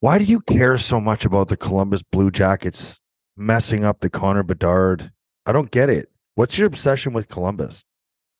[0.00, 3.00] Why do you care so much about the Columbus Blue Jackets
[3.36, 5.12] messing up the Connor Bedard?
[5.44, 6.10] I don't get it.
[6.36, 7.84] What's your obsession with Columbus?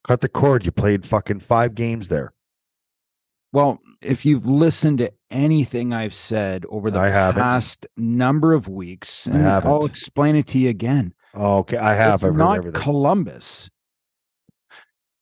[0.05, 0.65] Cut the cord.
[0.65, 2.33] You played fucking five games there.
[3.53, 7.43] Well, if you've listened to anything I've said over the I haven't.
[7.43, 11.13] past number of weeks, I I'll explain it to you again.
[11.35, 11.77] Oh, okay.
[11.77, 12.23] I have.
[12.25, 12.73] It's not.
[12.73, 13.69] Columbus.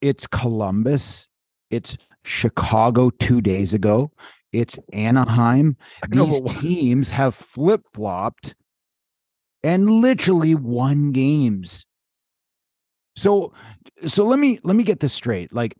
[0.00, 1.26] It's Columbus.
[1.70, 4.12] It's Chicago two days ago.
[4.52, 5.76] It's Anaheim.
[6.08, 8.54] Know, These but teams have flip flopped
[9.62, 11.84] and literally won games.
[13.16, 13.52] So,
[14.06, 15.52] so let me let me get this straight.
[15.52, 15.74] Like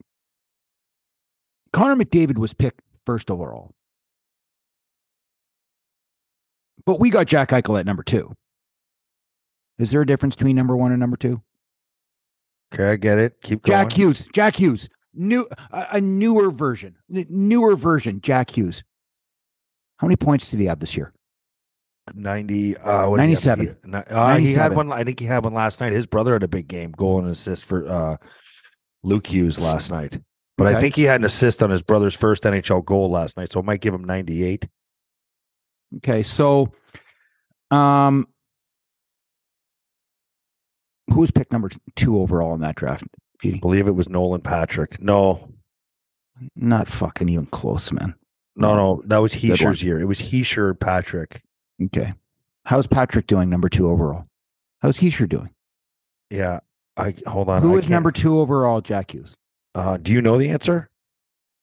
[1.73, 3.73] Connor McDavid was picked first overall,
[6.85, 8.33] but we got Jack Eichel at number two.
[9.79, 11.41] Is there a difference between number one and number two?
[12.75, 13.41] okay, I get it.
[13.43, 13.79] Keep going.
[13.79, 14.29] Jack Hughes.
[14.33, 14.89] Jack Hughes.
[15.19, 16.97] New a, newer version.
[17.09, 18.21] Newer version.
[18.21, 18.85] Jack Hughes.
[19.99, 21.13] How many points did he have this year?
[22.15, 23.59] 90 uh what did he have?
[23.59, 23.77] 97.
[23.85, 26.49] He- uh, had one i think he had one last night his brother had a
[26.49, 28.17] big game goal and assist for uh
[29.03, 30.19] luke hughes last night
[30.57, 33.53] but i think he had an assist on his brother's first nhl goal last night
[33.53, 34.67] so it might give him 98
[35.99, 36.73] Okay, so
[37.71, 38.27] um
[41.13, 43.05] who's picked number two overall in that draft?
[43.43, 45.49] Believe it was nolan patrick no
[46.57, 48.15] Not fucking even close, man.
[48.57, 51.43] no no that was Hischier's year it was Hischier patrick
[51.85, 52.13] Okay.
[52.65, 54.27] How's Patrick doing number two overall?
[54.83, 55.51] How's Hischier doing?
[56.31, 56.61] yeah
[56.97, 59.37] i hold on Who I is can't- number two overall, Jack Hughes?
[59.75, 60.89] uh do you know the answer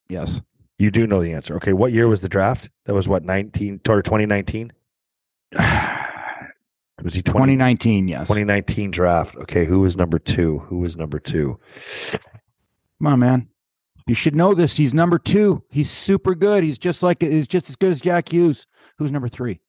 [0.09, 0.41] Yes.
[0.79, 3.81] you do know the answer okay what year was the draft that was what 19
[3.89, 4.71] or 2019
[7.05, 8.21] was he 20, 2019, yes.
[8.27, 9.35] 2019 draft.
[9.37, 10.59] Okay, who was number two?
[10.67, 11.59] Who was number two?
[12.11, 13.47] Come on, man.
[14.07, 14.75] You should know this.
[14.77, 15.63] He's number two.
[15.69, 16.63] He's super good.
[16.63, 18.65] He's just like he's just as good as Jack Hughes.
[18.97, 19.59] Who's number three?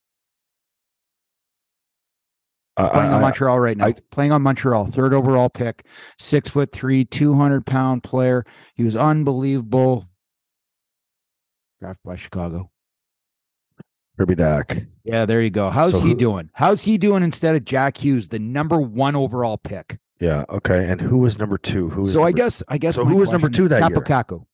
[2.78, 3.86] Uh, Playing on Montreal right now.
[3.86, 5.86] I- Playing on Montreal, third overall pick,
[6.18, 8.44] six foot three, two hundred pound player.
[8.74, 10.08] He was unbelievable.
[11.80, 12.70] Drafted by Chicago.
[14.18, 14.86] Kirby Dach.
[15.04, 15.70] Yeah, there you go.
[15.70, 16.50] How's So he who- doing?
[16.54, 19.98] How's he doing instead of Jack Hughes, the number one overall pick?
[20.20, 20.44] Yeah.
[20.48, 20.88] Okay.
[20.88, 21.90] And who was number two?
[21.90, 24.00] Who so I guess I guess So who was number two that year?
[24.00, 24.46] Kaapo Kakko.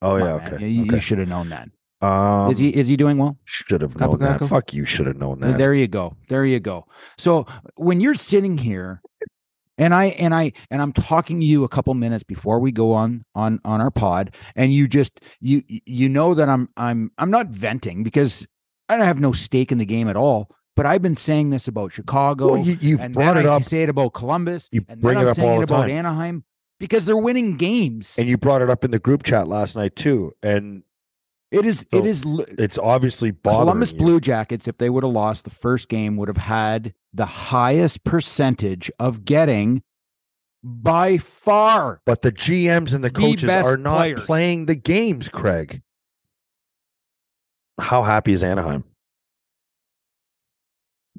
[0.00, 0.34] Oh yeah.
[0.34, 0.40] on.
[0.54, 0.68] Okay.
[0.68, 1.68] You, you should have known that.
[2.00, 3.38] Um, Is he is he doing well?
[3.44, 4.40] should have known that.
[4.40, 4.84] Fuck you.
[4.84, 5.58] Should have known that.
[5.58, 6.16] There you go.
[6.28, 6.86] There you go.
[7.18, 7.46] So
[7.76, 9.00] when you're sitting here
[9.78, 12.92] and I and I and I'm talking to you a couple minutes before we go
[12.92, 17.30] on on on our pod and you just you you know that I'm I'm I'm
[17.30, 18.46] not venting because
[18.92, 21.68] I don't have no stake in the game at all, but I've been saying this
[21.68, 24.68] about Chicago Well, you, you've and brought then it I up, say it about Columbus
[24.72, 25.90] You and bring then it I'm up saying all it the about.
[25.90, 26.44] Anaheim
[26.78, 28.16] because they're winning games.
[28.18, 30.32] and you brought it up in the group chat last night too.
[30.42, 30.82] And
[31.50, 32.22] it is So it is
[32.58, 33.98] it's obviously bothering Columbus you.
[33.98, 38.04] Blue Jackets, if they would have lost the first game, would have had the highest
[38.04, 39.82] percentage of getting
[40.64, 42.00] by far.
[42.06, 44.20] But the GMs and the coaches are not players.
[44.24, 45.82] playing the games, Craig.
[47.82, 48.84] How happy is Anaheim?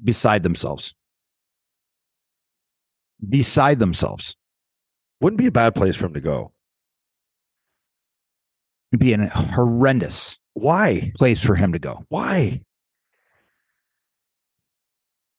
[0.02, 0.94] beside themselves.
[3.26, 4.36] Beside themselves.
[5.20, 6.52] Wouldn't be a bad place for him to go.
[8.92, 11.12] It'd be a horrendous Why?
[11.16, 12.04] place for him to go.
[12.08, 12.60] Why?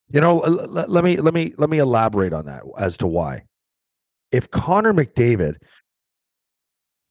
[0.10, 3.44] You know, let me let me let me elaborate on that as to why.
[4.32, 5.56] If Connor McDavid,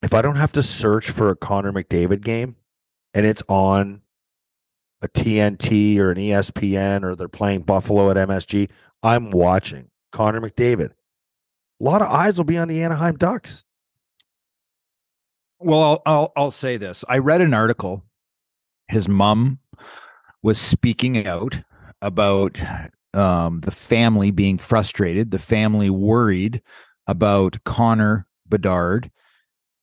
[0.02, 2.56] if I don't have to search for a Connor McDavid game,
[3.12, 4.00] and it's on
[5.04, 8.70] a TNT or an ESPN or they're playing Buffalo at MSG,
[9.02, 10.90] I'm watching Connor McDavid.
[10.90, 13.64] A lot of eyes will be on the Anaheim Ducks.
[15.60, 17.04] Well, I'll, I'll I'll say this.
[17.08, 18.04] I read an article.
[18.88, 19.58] His mom
[20.42, 21.60] was speaking out
[22.00, 22.58] about
[23.12, 26.62] um, the family being frustrated, the family worried
[27.06, 29.10] about Connor Bedard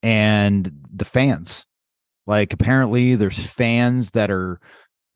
[0.01, 1.65] and the fans.
[2.27, 4.59] Like apparently, there's fans that are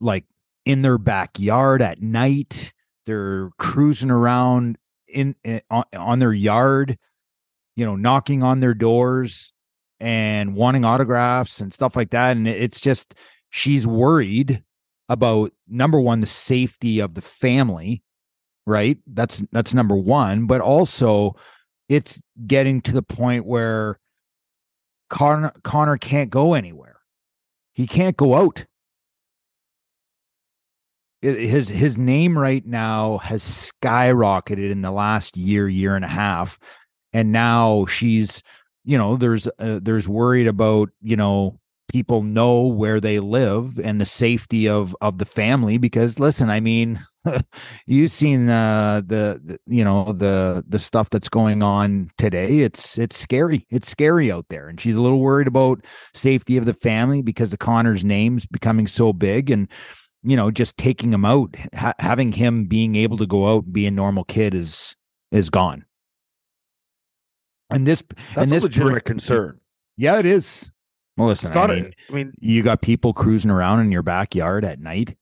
[0.00, 0.24] like
[0.64, 2.72] in their backyard at night.
[3.06, 4.78] They're cruising around
[5.08, 6.98] in, in on, on their yard,
[7.76, 9.52] you know, knocking on their doors
[10.00, 12.36] and wanting autographs and stuff like that.
[12.36, 13.14] And it's just
[13.50, 14.62] she's worried
[15.08, 18.02] about number one, the safety of the family,
[18.66, 18.98] right?
[19.06, 20.46] That's that's number one.
[20.46, 21.36] But also
[21.88, 24.00] it's getting to the point where
[25.08, 26.96] Connor Connor can't go anywhere.
[27.72, 28.66] He can't go out.
[31.34, 36.58] His his name right now has skyrocketed in the last year, year and a half,
[37.12, 38.42] and now she's,
[38.84, 41.58] you know, there's uh, there's worried about you know
[41.88, 46.58] people know where they live and the safety of of the family because listen i
[46.58, 47.00] mean
[47.86, 52.60] you've seen uh, the, the you know the the stuff that's going on today.
[52.60, 53.66] It's it's scary.
[53.70, 54.68] It's scary out there.
[54.68, 55.84] And she's a little worried about
[56.14, 59.50] safety of the family because the connor's name's becoming so big.
[59.50, 59.68] And
[60.26, 63.72] you know just taking him out ha- having him being able to go out and
[63.72, 64.96] be a normal kid is
[65.30, 65.84] is gone.
[67.70, 68.02] And this
[68.34, 69.60] That's and a this legitimate concern.
[69.96, 70.70] yeah it is.
[71.16, 74.80] Well listen I mean, I mean, you got people cruising around in your backyard at
[74.80, 75.16] night.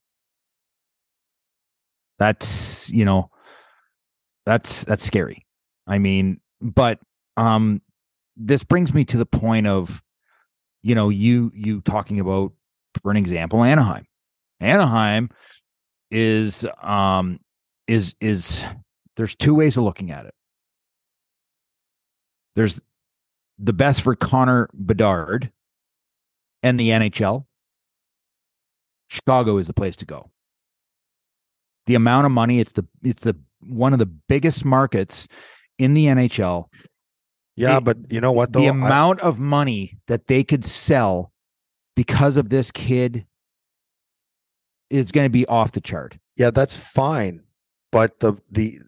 [2.19, 3.31] That's you know
[4.47, 5.47] that's that's scary.
[5.87, 6.99] I mean but
[7.37, 7.83] um
[8.37, 10.03] this brings me to the point of
[10.83, 12.53] you know you you talking about
[13.03, 14.07] for an example anaheim
[14.65, 15.31] anaheim
[16.11, 17.39] is um
[17.87, 18.65] is is
[19.17, 20.35] there's two ways of looking at it.
[22.57, 22.81] There's
[23.59, 25.53] the best for connor bedard
[26.63, 27.45] and the nhl
[29.09, 30.31] chicago is the place to go.
[31.87, 35.29] The amount of money it's the it's the one of the biggest markets
[35.79, 36.67] in the NHL
[37.57, 38.61] yeah, it- but you know what though?
[38.61, 41.33] the I- amount of money that they could sell
[41.97, 43.27] because of this kid
[44.95, 46.17] is going to be off the chart.
[46.37, 47.43] yeah, that's fine.
[47.93, 48.79] But the the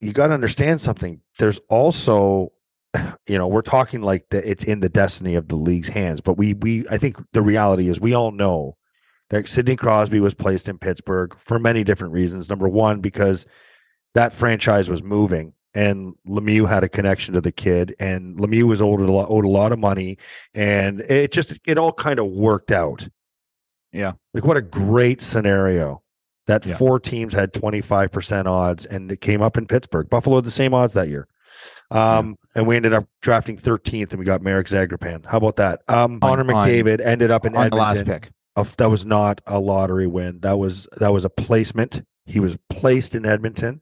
[0.00, 1.20] you got to understand something.
[1.38, 2.52] There's also,
[3.26, 4.48] you know, we're talking like that.
[4.48, 6.20] It's in the destiny of the league's hands.
[6.20, 8.76] But we we I think the reality is we all know
[9.30, 12.48] that Sidney Crosby was placed in Pittsburgh for many different reasons.
[12.50, 13.46] Number one, because
[14.14, 18.82] that franchise was moving and Lemieux had a connection to the kid and Lemieux was
[18.82, 20.18] owed a lot, owed a lot of money
[20.52, 23.08] and it just it all kind of worked out.
[23.92, 24.12] Yeah.
[24.34, 26.02] Like what a great scenario
[26.46, 26.76] that Yeah.
[26.76, 30.08] four teams had 25% odds and it came up in Pittsburgh.
[30.08, 31.26] Buffalo had the same odds that year.
[31.90, 35.26] Um, and we ended up drafting 13th and we got Marek Zagrapan.
[35.26, 35.82] How about that?
[35.88, 38.20] Um, on- McDavid ended up in on the last Edmonton.
[38.30, 38.32] pick.
[38.56, 40.40] Of- that was not a lottery win.
[40.40, 42.02] That was that was a placement.
[42.26, 43.80] He was placed in Edmonton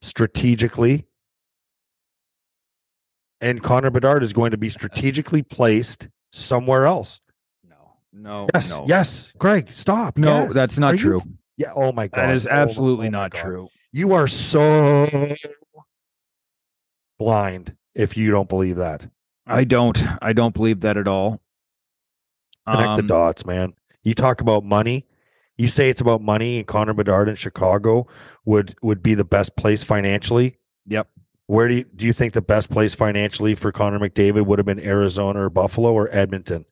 [0.00, 1.06] strategically.
[3.40, 7.20] And Connor Bedard is going to be strategically placed somewhere else.
[8.18, 8.84] No, no, Yes, no.
[8.88, 9.32] yes.
[9.38, 10.16] Greg, stop.
[10.16, 10.54] No, Yes.
[10.54, 11.18] that's not Are true.
[11.18, 11.26] f-
[11.58, 11.72] yeah.
[11.74, 12.28] Oh my god.
[12.28, 13.42] That is Oh my- absolutely oh my not God.
[13.42, 13.68] true.
[13.92, 15.34] You are so
[17.18, 19.08] blind if you don't believe that.
[19.46, 20.02] I don't.
[20.22, 21.40] I don't believe that at all.
[22.68, 23.74] Connect the Um, dots, man.
[24.02, 25.06] You talk about money.
[25.56, 28.06] You say it's about money, and Connor Bedard in Chicago
[28.44, 30.58] would would be the best place financially.
[30.86, 31.08] Yep.
[31.46, 34.66] Where do you do you think the best place financially for Connor McDavid would have
[34.66, 36.64] been Arizona or Buffalo or Edmonton?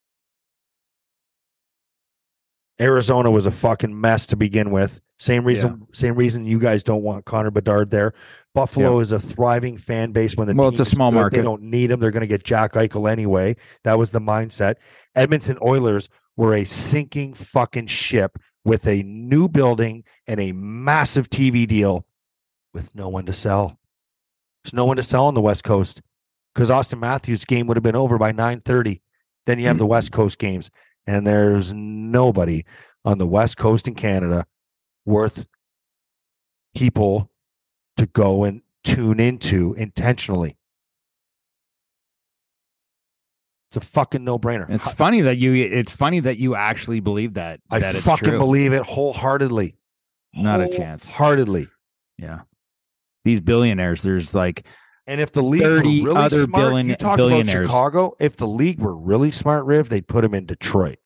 [2.80, 5.00] Arizona was a fucking mess to begin with.
[5.18, 8.14] Same reason same reason you guys don't want Connor Bedard there.
[8.52, 11.36] Buffalo is a thriving fan base when the Well, it's a small good, market.
[11.36, 12.00] They don't need him.
[12.00, 13.56] They're going to get Jack Eichel anyway.
[13.84, 14.76] That was the mindset.
[15.14, 21.66] Edmonton Oilers were a sinking fucking ship with a new building and a massive TV
[21.66, 22.06] deal
[22.72, 23.78] with no one to sell.
[24.64, 26.02] There's no one to sell on the West Coast
[26.54, 29.00] because Auston Matthews' game would have been over by 9:30.
[29.46, 29.90] Then you have the mm-hmm.
[29.90, 30.70] West Coast games,
[31.06, 32.64] and there's nobody
[33.04, 34.46] on the West Coast in Canada
[35.04, 35.46] worth
[36.74, 37.30] people
[37.96, 40.56] to go and tune into intentionally.
[43.68, 44.70] It's a fucking no-brainer.
[44.70, 45.52] It's funny that you.
[45.52, 47.60] It's funny that you actually believe that.
[47.70, 49.76] I that fucking believe it wholeheartedly.
[50.32, 51.10] Not a chance.
[51.10, 51.66] Heartedly.
[52.16, 52.42] Yeah.
[53.24, 54.02] These billionaires.
[54.02, 54.64] There's like
[55.06, 58.16] And if the league 30 were really other smart, billion- you talk about Chicago.
[58.18, 60.98] If the league were really smart, Riv, they'd put him in Detroit.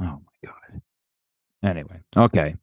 [0.00, 0.82] Oh my god.
[1.62, 2.54] Anyway, okay.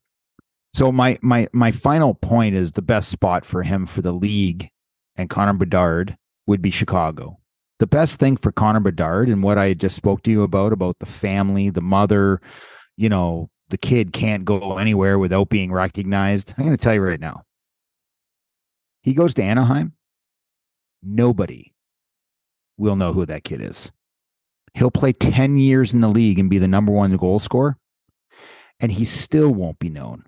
[0.73, 4.69] So my my my final point is the best spot for him for the league
[5.15, 7.39] and Connor Bedard would be Chicago.
[7.79, 10.99] The best thing for Connor Bedard and what I just spoke to you about about
[10.99, 12.41] the family, the mother,
[12.97, 16.53] you know, the kid can't go anywhere without being recognized.
[16.57, 17.43] I'm going to tell you right now.
[19.05, 19.93] He goes to Anaheim,
[21.03, 21.75] nobody
[22.75, 23.91] will know who that kid is.
[24.73, 27.77] He'll play 10 years in the league and be the number one goal scorer,
[28.79, 30.23] and he still won't be known.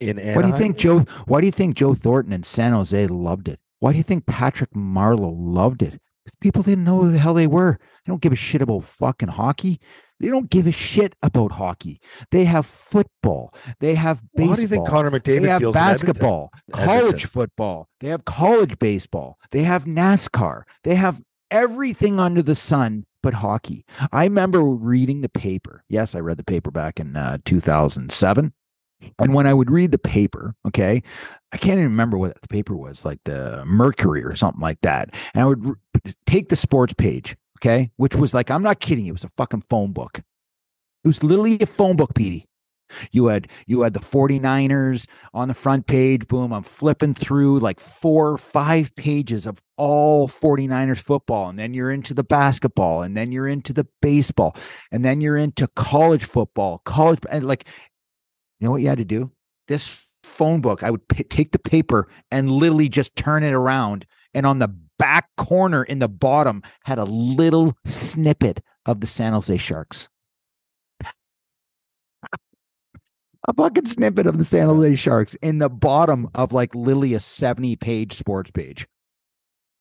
[0.00, 0.36] In Anaheim.
[0.36, 0.98] Why do you think Joe?
[1.24, 3.58] Why do you think Joe Thornton in San Jose loved it?
[3.80, 5.98] Why do you think Patrick Marleau loved it?
[6.24, 7.78] Because people didn't know who the hell they were.
[7.80, 9.80] They don't give a shit about fucking hockey.
[10.20, 12.00] They don't give a shit about hockey.
[12.30, 13.52] They have football.
[13.80, 14.46] They have baseball.
[14.46, 16.06] Well, how do you think Connor McDavid they have feels Edmonton?
[16.06, 16.86] basketball, Edmonton.
[16.86, 17.88] college football.
[18.00, 19.38] They have college baseball.
[19.50, 20.62] They have NASCAR.
[20.84, 23.86] They have everything under the sun but hockey.
[24.12, 25.82] I remember reading the paper.
[25.88, 28.52] Yes, I read the paper back in uh, 2007.
[29.18, 31.02] And when I would read the paper, okay,
[31.52, 35.10] I can't even remember what the paper was, like the Mercury or something like that.
[35.32, 35.78] And I would r-
[36.26, 37.90] take the sports page, Okay.
[37.96, 39.06] Which was like, I'm not kidding.
[39.06, 40.18] It was a fucking phone book.
[40.18, 42.46] It was literally a phone book, Petey.
[43.10, 46.28] You had you had the 49ers on the front page.
[46.28, 46.52] Boom.
[46.52, 51.48] I'm flipping through like four, five pages of all 49ers football.
[51.48, 53.02] And then you're into the basketball.
[53.02, 54.54] And then you're into the baseball.
[54.92, 57.20] And then you're into college football, college.
[57.30, 57.66] And like,
[58.60, 59.32] you know what you had to do?
[59.68, 64.06] This phone book, I would p- take the paper and literally just turn it around.
[64.34, 64.68] And on the
[65.04, 70.08] back corner in the bottom had a little snippet of the San Jose Sharks.
[73.46, 77.20] a fucking snippet of the San Jose Sharks in the bottom of like literally a
[77.20, 78.88] 70 page sports page.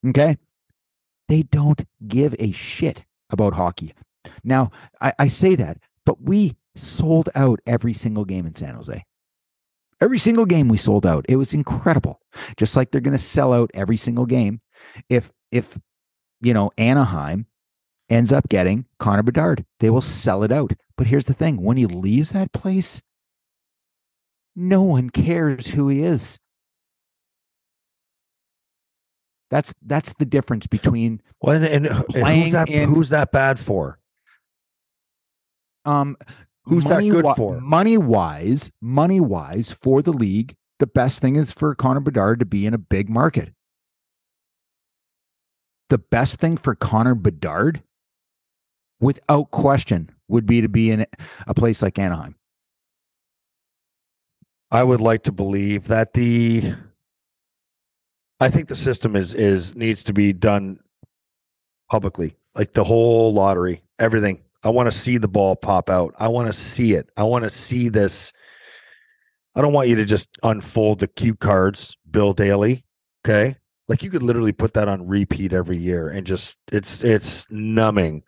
[0.05, 0.35] Okay.
[1.29, 3.93] They don't give a shit about hockey.
[4.43, 9.05] Now, I, I say that, but we sold out every single game in San Jose.
[10.01, 11.25] Every single game we sold out.
[11.29, 12.19] It was incredible.
[12.57, 14.59] Just like they're going to sell out every single game
[15.09, 15.77] if if
[16.41, 17.45] you know Anaheim
[18.09, 20.73] ends up getting Connor Bedard, they will sell it out.
[20.97, 23.01] But here's the thing, when he leaves that place,
[24.55, 26.39] no one cares who he is.
[29.49, 32.69] That's that's the difference between well, and, and, and who's that?
[32.69, 33.99] In, who's that bad for?
[35.85, 36.17] Um,
[36.63, 37.59] who's that good for?
[37.61, 42.45] Money wise, money wise for the league, the best thing is for Connor Bedard to
[42.45, 43.52] be in a big market.
[45.93, 47.83] The best thing for Connor Bedard,
[48.99, 51.05] without question, would be to be in
[51.45, 52.33] a place like Anaheim.
[54.71, 56.73] I would like to believe that the
[58.39, 60.79] I think the system is is needs to be done
[61.91, 62.35] publicly.
[62.55, 64.41] Like the whole lottery, everything.
[64.63, 66.15] I want to see the ball pop out.
[66.17, 67.07] I want to see it.
[67.15, 68.33] I want to see this.
[69.53, 72.83] I don't want you to just unfold the cue cards, Bill Daly.
[73.23, 73.57] Okay.
[73.87, 78.23] Like you could literally put that on repeat every year and just it's it's numbing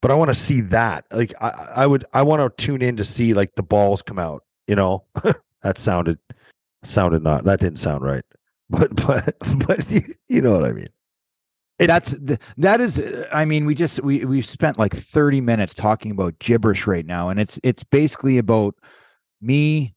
[0.00, 1.06] but I want to see that.
[1.10, 4.18] Like I, I would, I want to tune in to see like the balls come
[4.18, 4.44] out.
[4.66, 5.04] You know,
[5.62, 6.18] that sounded
[6.84, 7.44] sounded not.
[7.44, 8.24] That didn't sound right.
[8.70, 9.34] But but
[9.66, 9.90] but
[10.28, 10.90] you, know what I mean.
[11.78, 12.14] It's, That's
[12.58, 13.02] that is.
[13.32, 17.30] I mean, we just we we spent like thirty minutes talking about gibberish right now,
[17.30, 18.74] and it's it's basically about
[19.40, 19.94] me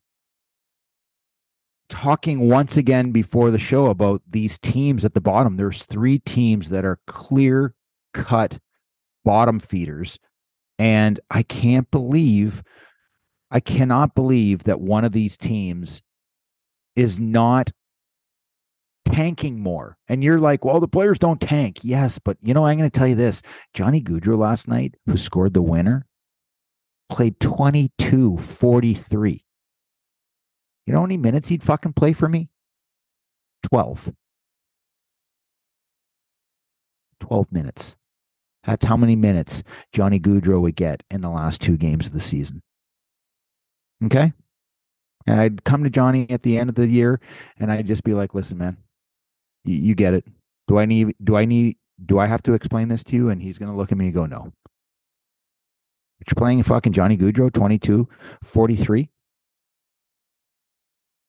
[1.92, 5.58] talking once again before the show about these teams at the bottom.
[5.58, 7.74] There's three teams that are clear
[8.14, 8.58] cut
[9.26, 10.18] bottom feeders.
[10.78, 12.62] And I can't believe,
[13.50, 16.00] I cannot believe that one of these teams
[16.96, 17.70] is not
[19.04, 19.98] tanking more.
[20.08, 21.80] And you're like, well, the players don't tank.
[21.82, 23.42] Yes, but you know, I'm going to tell you this
[23.74, 26.06] Johnny Gaudreau last night, who scored the winner,
[27.10, 29.44] played 22 43.
[30.86, 32.48] You know how many minutes he'd fucking play for me?
[33.70, 34.12] 12.
[37.20, 37.96] 12 minutes.
[38.64, 39.62] That's how many minutes
[39.92, 42.62] Johnny Gaudreau would get in the last two games of the season.
[44.04, 44.32] Okay.
[45.26, 47.20] And I'd come to Johnny at the end of the year
[47.58, 48.76] and I'd just be like, listen, man,
[49.64, 50.26] you, you get it.
[50.68, 53.30] Do I need, do I need, do I have to explain this to you?
[53.30, 54.52] And he's going to look at me and go, no.
[56.26, 58.08] You're playing fucking Johnny Gaudreau, 22,
[58.44, 59.08] 43,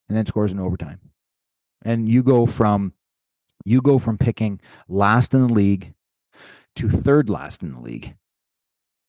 [0.07, 1.00] and then scores in overtime.
[1.83, 2.93] And you go from,
[3.65, 5.93] you go from picking last in the league
[6.77, 8.15] to third last in the league.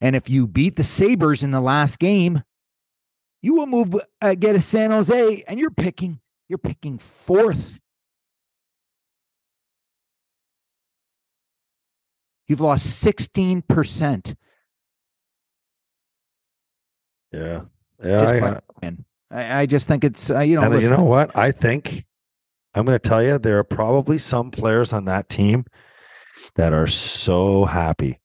[0.01, 2.43] And if you beat the Sabres in the last game,
[3.43, 7.81] you will move uh, get a San Jose and you're picking you're picking fourth.
[12.47, 14.35] You've lost 16%.
[17.33, 17.63] Yeah.
[18.03, 18.61] Yeah.
[18.83, 18.87] I,
[19.35, 21.37] I, I, just think it's, uh, you know, you know what?
[21.37, 22.05] I think
[22.75, 25.65] I'm going to tell you there are probably some players on that team
[26.57, 28.21] that are so happy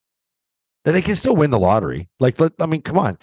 [0.86, 2.10] that they can still win the lottery.
[2.20, 3.18] Like, I mean, come on.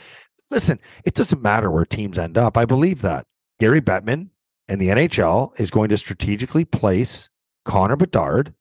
[0.50, 2.56] Listen, it doesn't matter where teams end up.
[2.56, 3.26] I believe that.
[3.58, 4.28] Gary Bettman
[4.68, 7.28] and the NHL is going to strategically place
[7.64, 8.52] Connor Bedard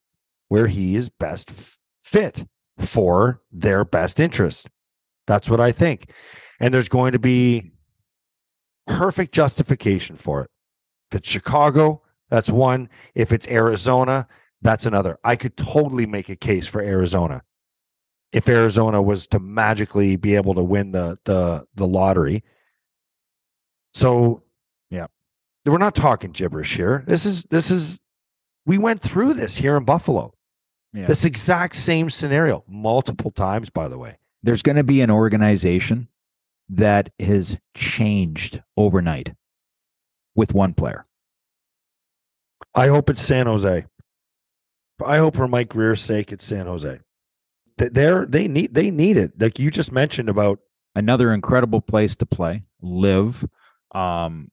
[0.48, 2.46] where he is best f- fit
[2.78, 4.70] for their best interest.
[5.28, 6.12] That's what I think.
[6.60, 7.72] And there's going to be
[8.86, 10.50] perfect justification for it.
[11.12, 12.90] If it's Chicago, that's one.
[13.14, 14.28] If it's Arizona,
[14.62, 15.18] that's another.
[15.24, 17.44] I could totally make a case for Arizona
[18.36, 22.44] if Arizona was to magically be able to win the the the lottery.
[23.94, 24.44] So,
[24.90, 25.08] yeah,
[25.66, 27.04] we're not talking gibberish here.
[27.08, 28.02] This is this is
[28.66, 30.34] we went through this here in Buffalo.
[30.94, 31.08] Yeah.
[31.08, 34.18] This exact same scenario multiple times, by the way.
[34.44, 36.10] There's going to be an organization
[36.70, 39.34] that has changed overnight
[40.36, 41.06] with one player.
[42.74, 43.86] I hope it's San Jose.
[45.06, 47.00] I hope for Mike Grier's sake it's San Jose.
[47.78, 49.34] They're they need they need it.
[49.40, 50.60] Like you just mentioned about
[50.96, 53.46] another incredible place to play, live.
[53.94, 54.50] Um,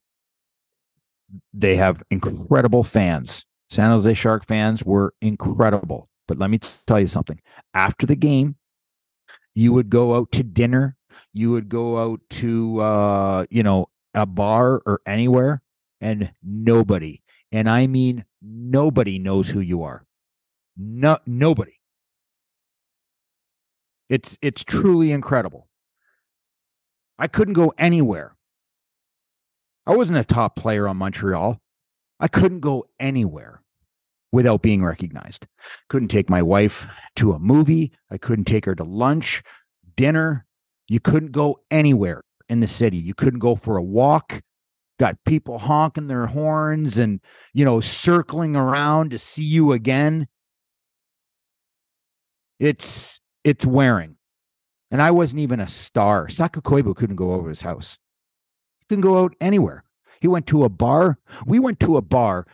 [1.54, 3.44] they have incredible fans.
[3.70, 6.08] San Jose Shark fans were incredible.
[6.28, 7.40] But let me tell you something.
[7.74, 8.56] After the game,
[9.54, 10.96] you would go out to dinner.
[11.32, 15.62] You would go out to uh, you know, a bar or anywhere,
[16.00, 20.04] and nobody, and I mean nobody knows who you are.
[20.76, 21.78] No nobody.
[24.08, 25.68] It's it's truly incredible.
[27.18, 28.36] I couldn't go anywhere.
[29.86, 31.60] I wasn't a top player on Montreal.
[32.20, 33.62] I couldn't go anywhere
[34.30, 35.46] without being recognized.
[35.88, 37.92] Couldn't take my wife to a movie.
[38.10, 39.42] I couldn't take her to lunch,
[39.96, 40.46] dinner.
[40.92, 42.98] You couldn't go anywhere in the city.
[42.98, 44.42] You couldn't go for a walk.
[44.98, 47.18] Got people honking their horns and,
[47.54, 50.28] you know, circling around to see you again.
[52.60, 54.16] It's it's wearing.
[54.90, 56.28] And I wasn't even a star.
[56.28, 57.98] Saku Koivu couldn't go over his house.
[58.80, 59.84] He couldn't go out anywhere.
[60.20, 61.18] He went to a bar.
[61.46, 62.46] We went to a bar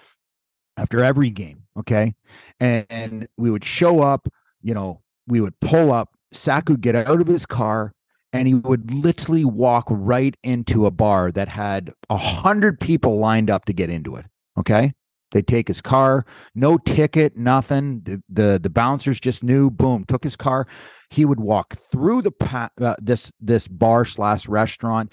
[0.77, 1.65] after every game.
[1.77, 2.15] Okay.
[2.61, 4.29] And, and we would show up,
[4.63, 6.15] you know, we would pull up.
[6.33, 7.95] Saku get out of his car
[8.33, 13.51] and he would literally walk right into a bar that had a hundred people lined
[13.51, 14.27] up to get into it.
[14.59, 14.93] Okay.
[15.31, 18.01] They take his car, no ticket, nothing.
[18.03, 19.71] The, the the bouncers just knew.
[19.71, 20.67] Boom, took his car.
[21.11, 25.13] He would walk through the pa- uh, this this bar slash restaurant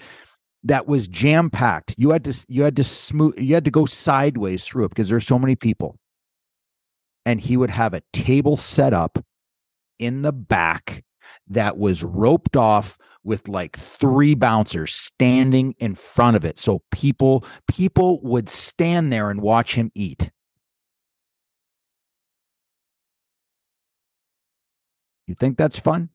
[0.64, 1.94] that was jam packed.
[1.98, 5.10] You had to you had to smooth you had to go sideways through it because
[5.10, 5.98] there's so many people.
[7.26, 9.18] And he would have a table set up
[9.98, 11.04] in the back
[11.48, 17.44] that was roped off with like three bouncers standing in front of it so people
[17.68, 20.30] people would stand there and watch him eat
[25.26, 26.08] you think that's fun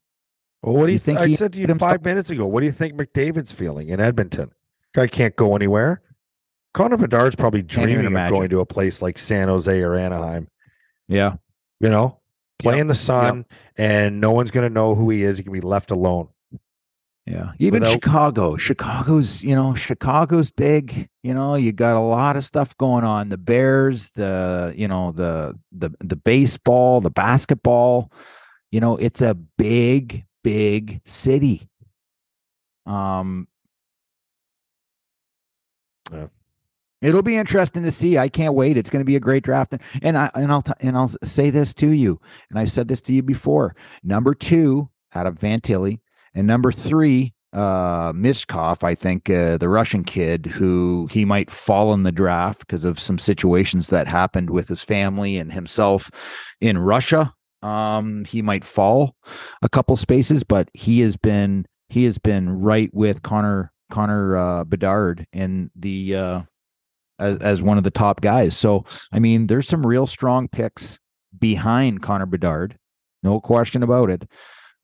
[0.64, 1.18] well, what do you, You think?
[1.18, 2.46] think I he said to you himself- five minutes ago.
[2.46, 4.52] What do you think McDavid's feeling in Edmonton?
[4.94, 6.04] Guy can't go anywhere.
[6.76, 10.48] Connor Bedard's probably dreaming of going to a place like San Jose or Anaheim.
[11.08, 11.38] yeah
[11.80, 12.21] You know,
[12.62, 12.82] play Yep.
[12.82, 13.46] in the sun,
[13.78, 15.38] and no one's going to know who he is.
[15.38, 16.28] He can be left alone.
[17.26, 17.52] Yeah.
[17.60, 18.58] Even Without- Chicago.
[18.58, 21.08] Chicago's, you know, Chicago's big.
[21.24, 23.30] You know, you got a lot of stuff going on.
[23.30, 28.12] The Bears, the, you know, the the the baseball, the basketball.
[28.72, 31.70] You know, it's a big, big city.
[32.88, 33.48] Um
[36.12, 36.28] Yeah.
[37.02, 38.18] It'll be interesting to see.
[38.18, 38.78] I can't wait.
[38.78, 41.50] It's going to be a great draft, and, I and I'll t- and I'll say
[41.50, 43.76] this to you, and I've said this to you before.
[44.04, 46.00] Number two out of Fantilli,
[46.34, 51.94] and number three, uh, Michkov, I think uh, the Russian kid who he might fall
[51.94, 56.10] in the draft because of some situations that happened with his family and himself
[56.62, 57.34] in Russia.
[57.62, 59.16] Um, he might fall
[59.62, 64.64] a couple spaces, but he has been he has been right with Connor Connor uh,
[64.64, 66.42] Bedard in the uh,
[67.22, 68.56] as as one of the top guys.
[68.58, 71.00] So I mean, there's some real strong picks
[71.38, 72.78] behind Connor Bedard,
[73.24, 74.28] no question about it.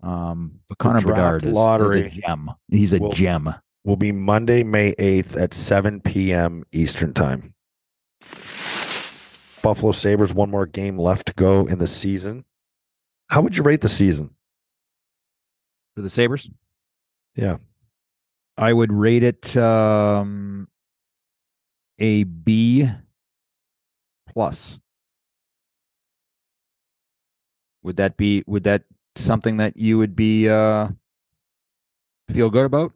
[0.04, 2.52] Um, but Connor Bedard is, is lottery a gem.
[2.70, 3.54] He's a will- gem.
[3.84, 6.64] Will be Monday, May eighth at seven p.m.
[6.74, 7.54] Eastern time.
[9.62, 12.44] Buffalo Sabres one more game left to go in the season.
[13.30, 14.32] How would you rate the season?
[15.98, 16.48] for the Sabres.
[17.36, 17.58] Yeah.
[18.56, 20.68] I would rate it um,
[22.00, 22.90] a B
[24.28, 24.80] plus.
[27.84, 28.84] Would that be would that
[29.16, 30.90] something that you would be uh
[32.30, 32.94] feel good about?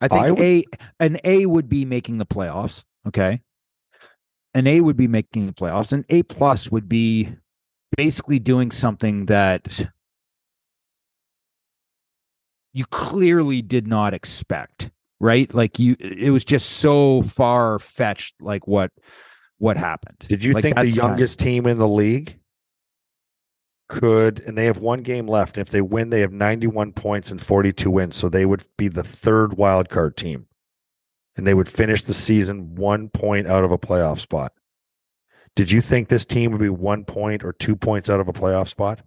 [0.00, 0.64] I think I would- a
[1.00, 2.84] an A would be making the playoffs.
[3.06, 3.42] Okay.
[4.54, 5.92] An A would be making the playoffs.
[5.92, 7.34] An A plus would be
[7.96, 9.90] basically doing something that
[12.74, 14.90] you clearly did not expect,
[15.22, 15.54] right?
[15.54, 18.90] Like you it was just so far fetched like what
[19.58, 20.16] what happened.
[20.28, 22.38] Did you Like, think the that's kind- youngest team in the league
[23.88, 25.56] could, and they have one game left.
[25.56, 28.16] And if they win, they have 91 points and 42 wins.
[28.16, 30.46] So they would be the third wild card team.
[31.36, 34.52] And they would finish the season one point out of a playoff spot.
[35.56, 38.32] Did you think this team would be one point or two points out of a
[38.32, 39.02] playoff spot?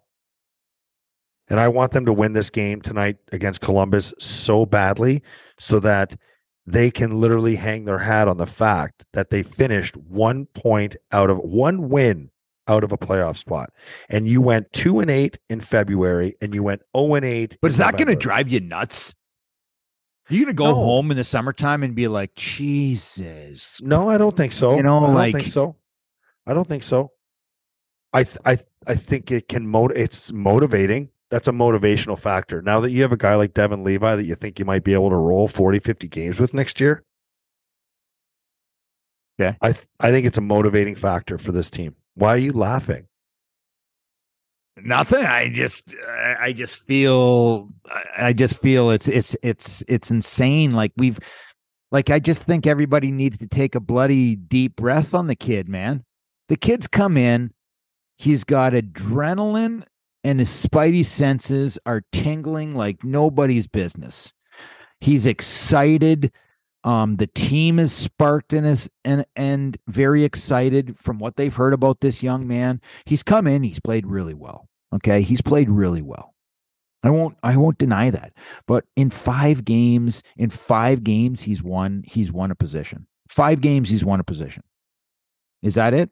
[1.47, 5.21] And I want them to win this game tonight against Columbus so badly
[5.57, 6.15] so that
[6.67, 11.29] they can literally hang their hat on the fact that they finished one point out
[11.29, 12.31] of one win
[12.67, 13.69] out of a playoff spot.
[14.09, 17.57] And you went two and eight in February and you went 0 and eight.
[17.61, 19.13] But is that going to drive you nuts?
[20.31, 20.73] Are You're going to go No.
[20.73, 23.79] home in the summertime and be like, Jesus.
[23.83, 24.75] No, I don't think so.
[24.75, 25.75] You know, I don't like- think so.
[26.47, 27.11] I don't think so.
[28.13, 30.03] I th- I th- I think it can motivate.
[30.03, 31.09] It's motivating.
[31.35, 32.61] That's a motivational factor.
[32.61, 34.93] Now that you have a guy like Devon Levi that you think you might be
[34.93, 37.03] able to roll 40, 50 games with next year.
[39.37, 39.55] Yeah.
[39.59, 41.95] I th- I think it's a motivating factor for this team.
[42.13, 43.07] Why are you laughing?
[44.77, 45.25] Nothing.
[45.25, 45.93] I just,
[46.39, 47.67] I- just feel,
[48.17, 50.71] I just feel it's, it's, it's, it's insane.
[50.71, 51.19] Like we've,
[51.91, 55.67] like I just think everybody needs to take a bloody deep breath on the kid,
[55.67, 56.05] man.
[56.47, 57.51] The kid's come in,
[58.17, 59.83] he's got adrenaline,
[60.25, 64.33] and his spidey senses are tingling like nobody's business.
[64.99, 66.31] He's excited.
[66.83, 71.73] Um, the team is sparked and is and and very excited from what they've heard
[71.73, 72.81] about this young man.
[73.05, 74.67] He's come in, he's played really well.
[74.93, 75.21] Okay.
[75.21, 76.33] He's played really well.
[77.03, 78.33] I won't I won't deny that.
[78.65, 83.05] But in five games, in five games, he's won, he's won a position.
[83.29, 84.63] Five games, he's won a position.
[85.61, 86.09] Is that it?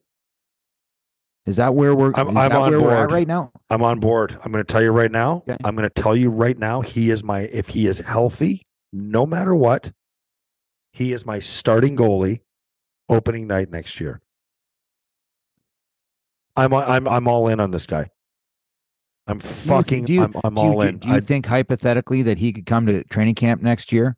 [1.45, 3.12] Is that where we're I'm- I'm on where we're at board.
[3.12, 3.51] right now?
[3.69, 4.38] I'm on board.
[4.43, 5.43] I'm going to tell you right now.
[5.47, 5.58] Okay.
[5.65, 6.82] I'm going to tell you right now.
[6.82, 8.62] He is my if he is healthy,
[8.93, 9.91] no matter what,
[10.93, 12.39] he is my starting goalie
[13.10, 14.21] opening night next year.
[16.56, 18.10] I'm I'm I'm all in on this guy.
[19.27, 20.06] I'm fucking.
[20.06, 20.97] do you- I'm, I'm do you, all do- in.
[20.99, 24.15] Do you I- think hypothetically that he could come to training camp next year?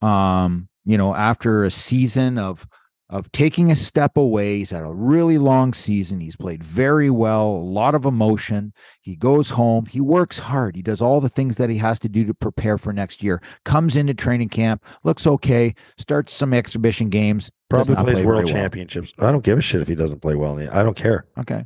[0.00, 2.66] Um, you know, after a season of
[3.10, 6.20] of taking a step away, he's had a really long season.
[6.20, 8.74] He's played very well, a lot of emotion.
[9.00, 12.08] He goes home, he works hard, he does all the things that he has to
[12.08, 13.40] do to prepare for next year.
[13.64, 18.54] Comes into training camp, looks okay, starts some exhibition games, probably plays play world very
[18.54, 18.62] well.
[18.62, 19.12] championships.
[19.18, 20.58] I don't give a shit if he doesn't play well.
[20.58, 21.26] In the, I don't care.
[21.38, 21.64] Okay.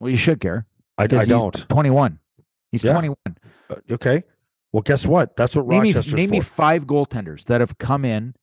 [0.00, 0.66] Well, you should care.
[0.98, 1.68] I, I don't.
[1.68, 2.18] 21.
[2.72, 2.92] He's Yeah.
[2.92, 3.16] 21.
[3.68, 4.24] Uh, Okay.
[4.72, 5.36] Well, guess what?
[5.36, 8.34] That's what name me, Rochester's name me five goaltenders that have come in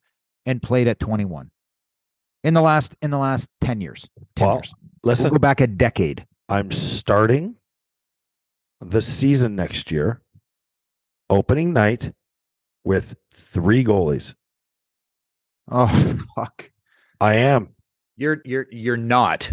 [0.45, 1.51] and played at 21
[2.43, 4.73] in the last in the last 10 years 10 Well, years.
[5.23, 6.25] we'll go back a decade.
[6.49, 7.55] I'm starting
[8.79, 10.21] the season next year,
[11.29, 12.11] opening night
[12.83, 14.33] with three goalies.
[15.69, 16.71] oh fuck.
[17.19, 17.69] I am.
[18.15, 19.51] you're you're you're not.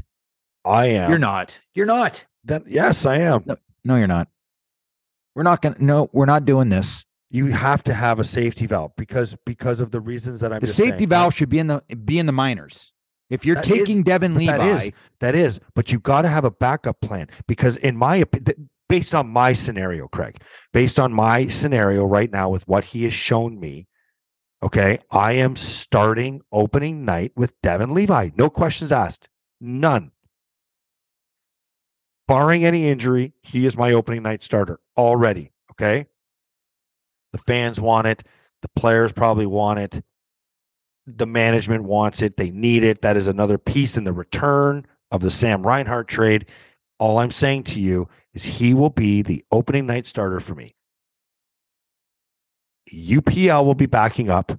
[0.64, 1.10] I am.
[1.10, 1.58] you're not.
[1.74, 2.26] You're not.
[2.44, 3.44] Then yes, I am.
[3.84, 4.28] no you're not.
[5.34, 8.92] We're not gonna no we're not doing this You have to have a safety valve
[8.96, 10.60] because because of the reasons that I'm.
[10.60, 11.08] the safety saying.
[11.08, 12.92] valve should be in the be in the minors
[13.28, 16.28] if you're That taking is- Devon Levi that is that is, but you got to
[16.28, 20.36] have a backup plan because, in my opinion, based on my scenario, Craig,
[20.72, 23.88] based on my scenario right now with what he has shown me,
[24.62, 28.30] okay, I am starting opening night with Devon Levi.
[28.36, 29.28] No questions asked,
[29.60, 30.12] none.
[32.28, 35.50] Barring any injury, he is my opening night starter already.
[35.72, 36.06] Okay,
[37.34, 38.22] the fans want it,
[38.62, 40.02] the players probably want it
[41.06, 42.36] the management wants it.
[42.36, 43.02] They need it.
[43.02, 46.46] That is another piece in the return of the Sam Reinhart trade.
[46.98, 50.74] All I'm saying to you is he will be the opening night starter for me.
[52.92, 54.52] UPL will be backing up,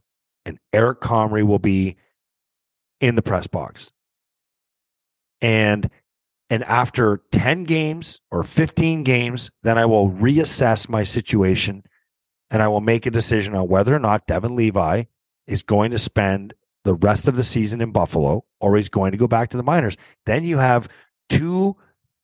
[0.45, 1.97] and Eric Comrie will be
[2.99, 3.91] in the press box.
[5.41, 5.89] And
[6.51, 11.83] and after 10 games or 15 games, then I will reassess my situation
[12.49, 15.03] and I will make a decision on whether or not Devon Levi
[15.47, 16.53] is going to spend
[16.83, 19.63] the rest of the season in Buffalo or he's going to go back to the
[19.63, 19.97] minors.
[20.25, 20.87] Then you have
[21.29, 21.75] two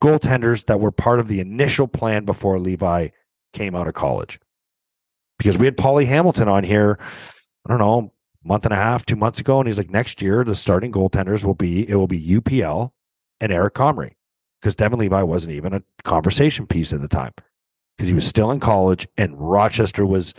[0.01, 3.09] goaltenders that were part of the initial plan before Levi
[3.53, 4.39] came out of college.
[5.37, 6.99] Because we had Paulie Hamilton on here,
[7.65, 10.43] I don't know, month and a half, two months ago, and he's like, next year
[10.43, 12.91] the starting goaltenders will be it will be UPL
[13.39, 14.13] and Eric Comrie.
[14.59, 17.33] Because Devon Levi wasn't even a conversation piece at the time.
[17.97, 20.33] Because he was still in college and Rochester was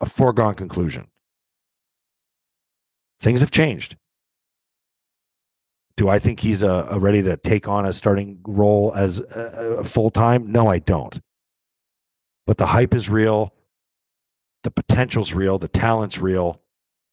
[0.00, 1.08] a foregone conclusion.
[3.20, 3.96] Things have changed.
[5.96, 9.54] Do I think he's a, a ready to take on a starting role as uh,
[9.54, 10.50] a, a full time?
[10.50, 11.20] No, I don't.
[12.46, 13.54] But the hype is real.
[14.64, 15.58] The potential's real.
[15.58, 16.60] The talent's real.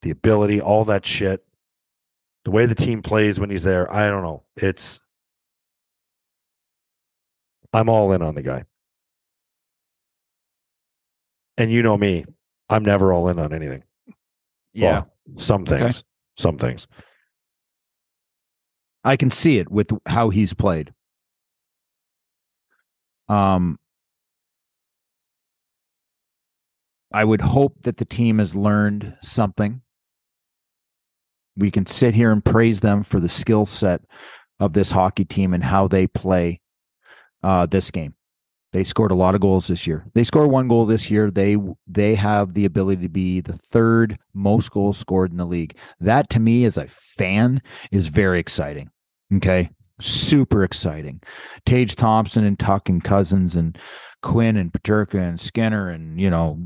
[0.02, 1.44] The ability, all that shit.
[2.44, 4.42] The way the team plays when he's there, I don't know.
[4.56, 5.01] It's.
[7.72, 8.64] I'm all in on the guy.
[11.56, 12.24] And you know me,
[12.68, 13.82] I'm never all in on anything.
[14.72, 15.78] yeah Well, some Okay.
[15.78, 16.04] things.
[16.36, 16.86] Some things.
[19.04, 20.92] I can see it with how he's played.
[23.28, 23.78] Um,
[27.12, 29.82] I would hope that the team has learned something.
[31.56, 34.02] We can sit here and praise them for the skill set
[34.58, 36.60] of this hockey team and how they play
[37.42, 38.14] uh, this game.
[38.72, 40.06] They scored a lot of goals this year.
[40.14, 41.30] They scored one goal this year.
[41.30, 45.76] They they have the ability to be the third most goals scored in the league.
[46.00, 48.90] That to me, as a fan, is very exciting.
[49.34, 49.70] Okay.
[50.00, 51.20] Super exciting.
[51.66, 53.78] Tage Thompson and Tuch and Cozens and
[54.22, 56.58] Quinn and Peterka and Skinner and, you know,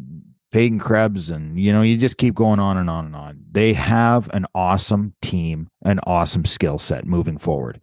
[0.52, 3.40] Peyton Krebs and, you know, you just keep going on and on and on.
[3.50, 7.82] They have an awesome team, an awesome skill set moving forward.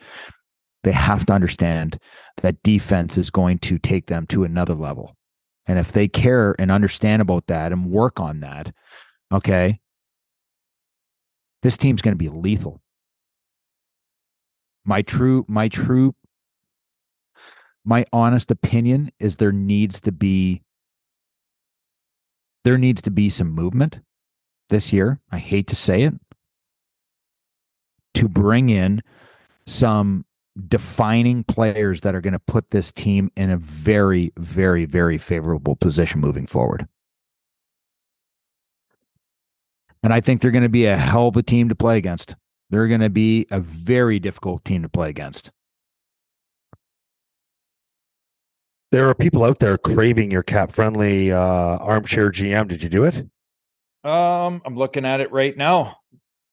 [0.84, 1.98] They have to understand
[2.42, 5.16] that defense is going to take them to another level.
[5.66, 8.74] And if they care and understand about that and work on that,
[9.32, 9.80] okay,
[11.62, 12.82] this team's going to be lethal.
[14.86, 16.14] My true, my true,
[17.86, 20.62] my honest opinion is there needs to be
[22.66, 24.00] there needs to be some movement
[24.70, 25.20] this year.
[25.32, 26.14] I hate to say it.
[28.16, 29.02] To bring in
[29.66, 30.26] some
[30.68, 35.76] defining players that are going to put this team in a very, very, very favorable
[35.76, 36.88] position moving forward.
[40.04, 42.36] And I think they're going to be a hell of a team to play against.
[42.70, 45.52] They're going to be a very difficult team to play against.
[48.92, 52.68] There are people out there craving your cap friendly uh, armchair GM.
[52.68, 53.18] Did you do it?
[54.04, 55.98] Um, I'm looking at it right now.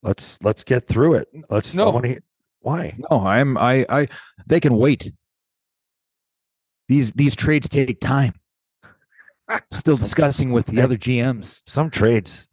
[0.02, 1.28] Let's let's get through it.
[1.50, 1.98] Let's no.
[1.98, 2.20] Hear,
[2.60, 2.96] why?
[3.10, 4.08] No, I'm I I
[4.46, 5.12] they can wait.
[6.88, 8.34] These these trades take time.
[9.72, 11.62] Still discussing with the other GMs.
[11.66, 12.48] Some trades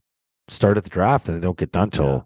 [0.47, 2.21] start at the draft and they don't get done till yeah.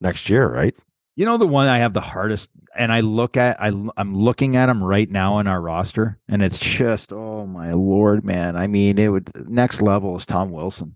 [0.00, 0.74] next year, right?
[1.16, 4.54] You know the one I have the hardest, and I look at I I'm looking
[4.54, 8.56] at him right now in our roster, and it's just oh my lord, man!
[8.56, 10.94] I mean, it would next level is Tom Wilson.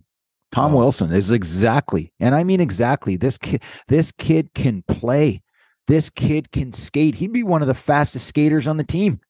[0.52, 0.76] Tom oh.
[0.76, 3.16] Wilson is exactly, and I mean exactly.
[3.16, 5.42] This kid, this kid can play.
[5.88, 7.16] This kid can skate.
[7.16, 9.20] He'd be one of the fastest skaters on the team.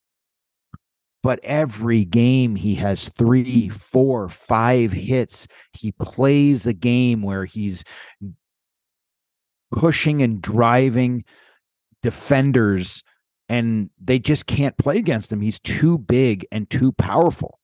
[1.23, 5.47] But every game he has three, four, five hits.
[5.71, 7.83] He plays a game where he's
[9.71, 11.23] pushing and driving
[12.01, 13.03] defenders
[13.49, 15.41] and they just can't play against him.
[15.41, 17.59] He's too big and too powerful.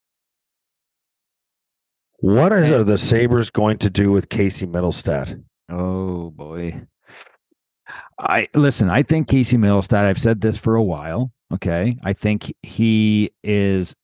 [2.19, 5.41] What are the Sabres going to do with Casey Mittelstadt?
[5.69, 6.81] Oh boy.
[8.19, 11.31] I listen, I think Casey Mittelstadt, I've said this for a while.
[11.53, 11.97] Okay.
[12.03, 13.95] I think he is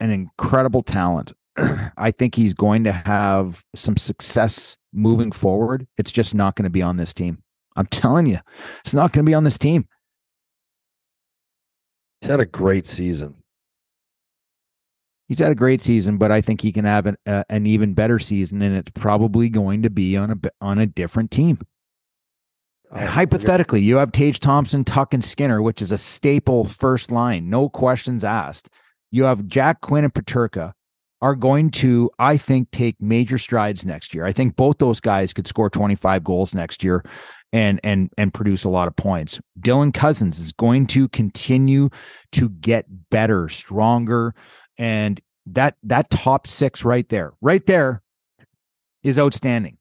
[0.00, 1.32] an incredible talent.
[1.96, 5.86] I think he's going to have some success moving forward.
[5.98, 7.42] It's just not going to be on this team.
[7.76, 8.38] I'm telling you,
[8.80, 9.88] it's not going to be on this team.
[12.20, 13.34] He's had a great season.
[15.28, 17.92] He's had a great season, but I think he can have an, uh, an even
[17.92, 21.58] better season, and it's probably going to be on a on a different team.
[22.92, 27.68] Hypothetically, you have Tage Thompson, Tuch, and Skinner, which is a staple first line, no
[27.68, 28.70] questions asked.
[29.10, 30.72] You have Jack Quinn and Peterka,
[31.20, 34.24] are going to, I think, take major strides next year.
[34.24, 37.04] I think both those guys could score 25 goals next year
[37.52, 39.40] and and and produce a lot of points.
[39.58, 41.88] Dylan Cozens is going to continue
[42.32, 44.34] to get better, stronger,
[44.76, 48.02] and that that top six right there, right there,
[49.02, 49.78] is outstanding.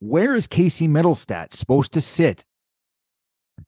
[0.00, 2.42] Where is Casey Mittelstadt supposed to sit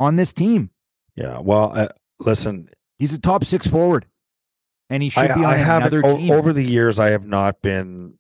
[0.01, 0.71] on this team?
[1.17, 4.07] Yeah, well, uh, listen, he's a top six forward
[4.93, 6.31] and he should I, be on I another team.
[6.31, 8.19] Over the years, I have not been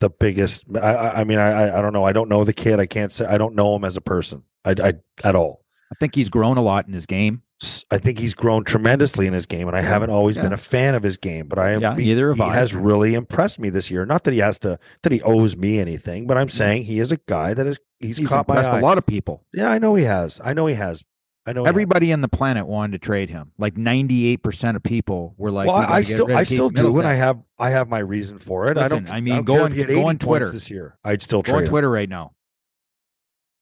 [0.00, 0.64] the biggest.
[0.74, 2.04] I, I mean, I, I don't know.
[2.04, 2.78] I don't know the kid.
[2.78, 4.42] I can't say I don't know him as a person.
[4.62, 4.92] I, I
[5.24, 5.64] at all.
[5.90, 7.42] I think he's grown a lot in his game.
[7.90, 10.42] I think he's grown tremendously in his game, and I haven't always yeah.
[10.42, 11.46] been a fan of his game.
[11.46, 11.80] But I am.
[11.80, 12.52] Yeah, he I.
[12.52, 14.04] has really impressed me this year.
[14.04, 16.56] Not that he has to, that he owes me anything, but I'm mm-hmm.
[16.56, 18.78] saying he is a guy that is he's, he's caught eye.
[18.78, 19.44] a lot of people.
[19.52, 20.40] Yeah, I know he has.
[20.42, 21.04] I know he has.
[21.46, 23.52] I know everybody on the planet wanted to trade him.
[23.58, 26.98] Like ninety eight percent of people were like, "Well, we I still, I still do,
[26.98, 28.76] and I have, I have my reason for it.
[28.76, 29.10] Listen, I don't.
[29.10, 30.98] I mean, I go on, go on Twitter this year.
[31.04, 32.32] I'd still go on Twitter right now.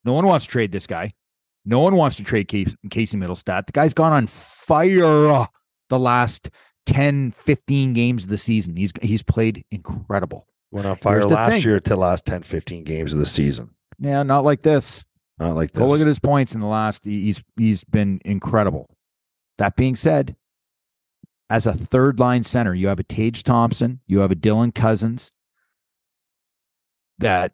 [0.03, 1.13] No one wants to trade this guy.
[1.65, 3.67] No one wants to trade Casey Mittelstadt.
[3.67, 5.47] The guy's gone on fire
[5.89, 6.49] the last
[6.87, 8.75] 10, 15 games of the season.
[8.75, 10.47] He's he's played incredible.
[10.71, 11.63] Went on fire last thing.
[11.63, 13.69] year to last 10, 15 games of the season.
[13.99, 15.03] Yeah, not like this.
[15.37, 15.79] Not like this.
[15.79, 17.03] Go look at his points in the last.
[17.03, 18.89] He's he's been incredible.
[19.57, 20.35] That being said,
[21.49, 25.31] as a third line center, you have a Tage Thompson, you have a Dylan Cozens.
[27.19, 27.51] That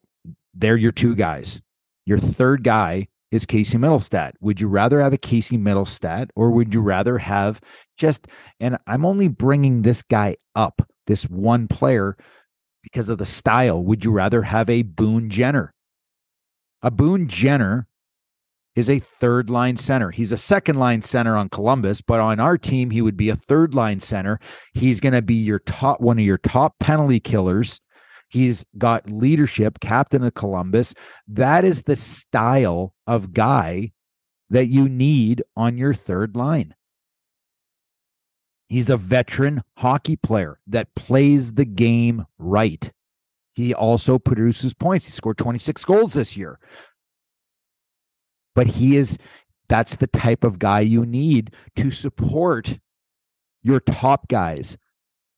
[0.54, 1.62] they're your two guys.
[2.06, 4.34] Your third guy is Casey Mittelstadt.
[4.42, 7.62] Would you rather have a Casey Mittelstadt or would you rather have
[7.98, 8.28] just,
[8.60, 12.16] and I'm only bringing this guy up, this one player,
[12.84, 13.84] because of the style.
[13.84, 15.74] Would you rather have a Boone Jenner?
[16.82, 17.88] A Boone Jenner
[18.76, 20.12] is a third line center.
[20.12, 23.36] He's a second line center on Columbus, but on our team, he would be a
[23.36, 24.40] third line center.
[24.74, 27.82] He's going to be your top, one of your top penalty killers.
[28.30, 30.94] He's got leadership, captain of Columbus.
[31.28, 33.92] That is the style of guy
[34.50, 36.74] that you need on your third line.
[38.68, 42.92] He's a veteran hockey player that plays the game right.
[43.54, 45.06] He also produces points.
[45.06, 46.60] He scored 26 goals this year.
[48.56, 49.18] But he is
[49.70, 52.78] that's the type of guy you need to support
[53.64, 54.78] your top guys.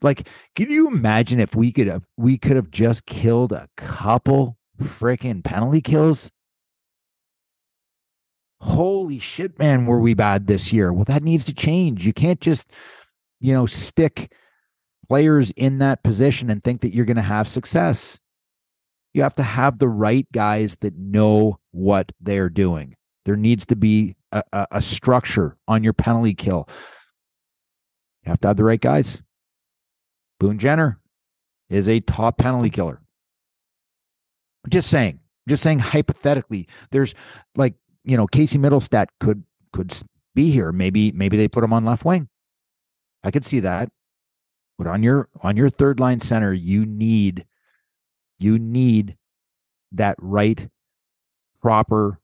[0.01, 4.57] Like, can you imagine if we could have we could have just killed a couple
[4.81, 6.31] freaking penalty kills?
[8.61, 10.91] Holy shit, man, were we bad this year?
[10.91, 12.05] Well, that needs to change.
[12.05, 12.71] You can't just,
[13.39, 14.33] you know, stick
[15.07, 18.19] players in that position and think that you're going to have success.
[19.13, 22.93] You have to have the right guys that know what they're doing.
[23.25, 26.67] There needs to be a, a, a structure on your penalty kill.
[28.23, 29.21] You have to have the right guys.
[30.39, 30.99] Boone Jenner
[31.69, 33.01] is a top penalty killer.
[34.69, 37.13] Just saying, just saying hypothetically, there's
[37.55, 39.93] like, you know, Casey Mittelstadt could could
[40.35, 40.71] be here.
[40.71, 42.29] Maybe maybe they put him on left wing.
[43.23, 43.89] I could see that.
[44.77, 47.45] But on your on your third line center, you need
[48.39, 49.17] you need
[49.91, 50.69] that right
[51.61, 52.19] proper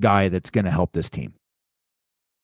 [0.00, 1.34] guy that's going to help this team.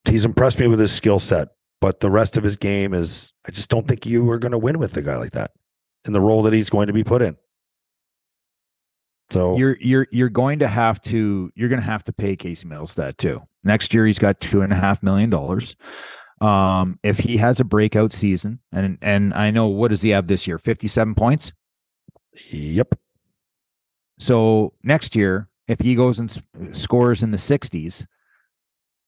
[0.07, 1.49] He's impressed me with his skill set,
[1.81, 4.57] but the rest of his game is I just don't think you are going to
[4.57, 5.51] win with a guy like that
[6.05, 7.37] in the role that he's going to be put in.
[9.31, 12.67] So you're you're you're going to have to you're going to have to pay Casey
[12.67, 13.41] Mittelstadt too.
[13.63, 15.75] Next year he's got two and a half million dollars.
[16.41, 20.27] Um, if he has a breakout season, and and I know what does he have
[20.27, 20.57] this year?
[20.57, 21.53] Fifty seven points.
[22.51, 22.95] Yep.
[24.17, 26.31] So next year if he goes and
[26.75, 28.05] scores in the 60s,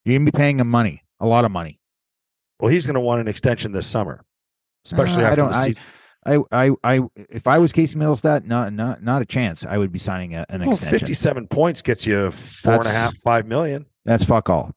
[0.06, 1.81] you're going to be paying him money, a lot of money.
[2.62, 4.24] Well, he's going to want an extension this summer,
[4.86, 5.84] especially uh, after I don't, the season.
[6.24, 9.65] I, I, I, if I was Casey Mittelstadt, not, not, not a chance.
[9.65, 11.00] I would be signing a, an well, extension.
[11.00, 13.88] Fifty-seven points gets you four that's, and a half, five million.
[14.06, 14.71] That's fuck all.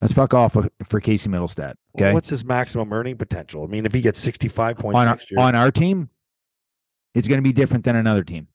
[0.00, 1.74] That's fuck off for, for Casey Mittelstadt.
[1.94, 3.64] Okay, well, what's his maximum earning potential?
[3.64, 6.08] I mean, if he gets sixty-five points on our, year, on our team,
[7.14, 8.48] it's going to be different than another team.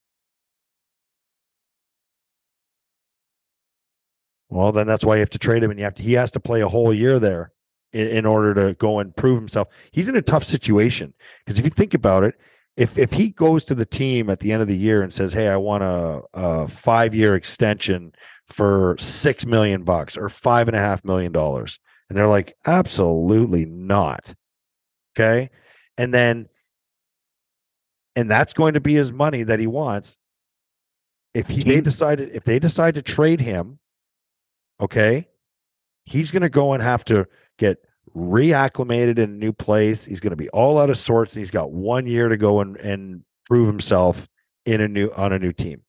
[4.48, 6.02] Well, then that's why you have to trade him, and you have to.
[6.02, 7.52] He has to play a whole year there
[7.94, 9.68] in, in order to go and prove himself.
[9.92, 12.34] He's in a tough situation because if you think about it,
[12.76, 15.32] if if he goes to the team at the end of the year and says,
[15.32, 18.12] "Hey, I want a, a five year extension
[18.48, 21.78] for six million bucks or five and a half million dollars,"
[22.08, 24.34] and they're like, "Absolutely not,"
[25.16, 25.50] okay,
[25.96, 26.48] and then
[28.16, 30.18] and that's going to be his money that he wants.
[31.32, 33.78] If he, they decided if they decide to trade him
[34.80, 35.28] Okay.
[36.04, 37.26] He's going to go and have to
[37.58, 37.78] get
[38.16, 40.04] reacclimated in a new place.
[40.04, 41.34] He's going to be all out of sorts.
[41.34, 44.28] And he's got one year to go and, and prove himself
[44.64, 45.82] in a new on a new team.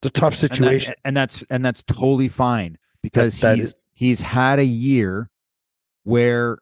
[0.00, 0.94] It's a tough situation.
[1.04, 4.58] And, that, and that's and that's totally fine because that, that he's is, he's had
[4.58, 5.30] a year
[6.04, 6.58] where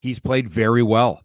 [0.00, 1.20] he's played very well.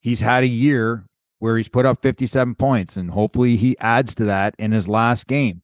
[0.00, 1.06] He's had a year
[1.38, 5.26] where he's put up 57 points and hopefully he adds to that in his last
[5.26, 5.62] game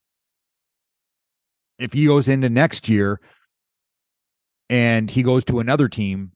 [1.79, 3.21] if he goes into next year
[4.71, 6.33] and he goes to another team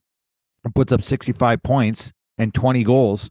[0.63, 3.29] and puts up 65 points and 20 goals,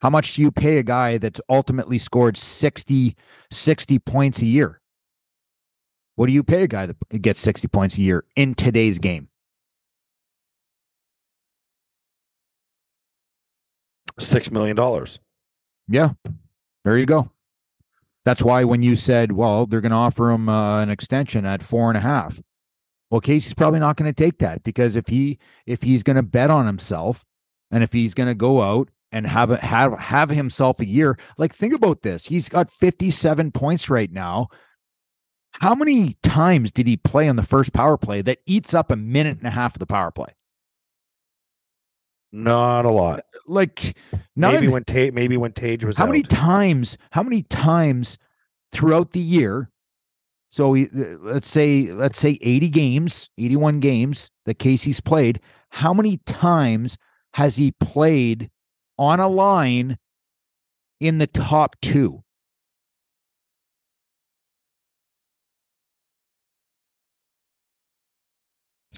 [0.00, 3.14] how much do you pay a guy that's ultimately scored 60,
[3.50, 4.80] 60 points a year?
[6.16, 9.28] What do you pay a guy that gets 60 points a year in today's game?
[14.18, 15.18] Six million dollars.
[15.88, 16.10] Yeah.
[16.84, 17.30] There you go.
[18.24, 21.62] That's why when you said, well, they're going to offer him uh, an extension at
[21.62, 22.40] four and a half.
[23.10, 26.22] Well, Casey's probably not going to take that because if he if he's going to
[26.22, 27.24] bet on himself
[27.70, 31.18] and if he's going to go out and have a, have have himself a year,
[31.36, 32.26] like think about this.
[32.26, 34.48] He's got 57 points right now.
[35.52, 38.96] How many times did he play on the first power play that eats up a
[38.96, 40.32] minute and a half of the power play?
[42.32, 43.24] Not a lot.
[43.48, 43.96] Like
[44.36, 45.96] maybe when Tage, maybe when Tage was.
[45.96, 46.10] How out.
[46.10, 46.96] many times?
[47.10, 48.18] How many times
[48.70, 49.70] throughout the year?
[50.50, 55.40] So let's say let's say eighty games, eighty-one games that Casey's played.
[55.70, 56.98] How many times
[57.34, 58.50] has he played
[58.98, 59.96] on a line
[60.98, 62.24] in the top two?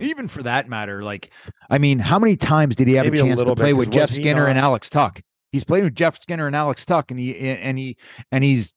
[0.01, 1.31] Even for that matter, like,
[1.69, 3.91] I mean, how many times did he have a chance a to play bit, with
[3.91, 5.21] Jeff Skinner and Alex Tuch?
[5.53, 7.99] He's playing with Jeff Skinner and Alex Tuch, and he and he
[8.33, 8.73] and he's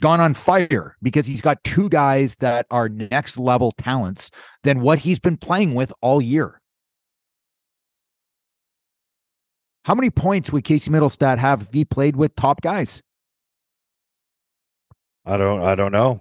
[0.00, 4.30] gone on fire because he's got two guys that are next level talents
[4.62, 6.60] than what he's been playing with all year.
[9.84, 13.02] How many points would Casey Mittelstadt have if he played with top guys?
[15.24, 16.20] I don't I don't know.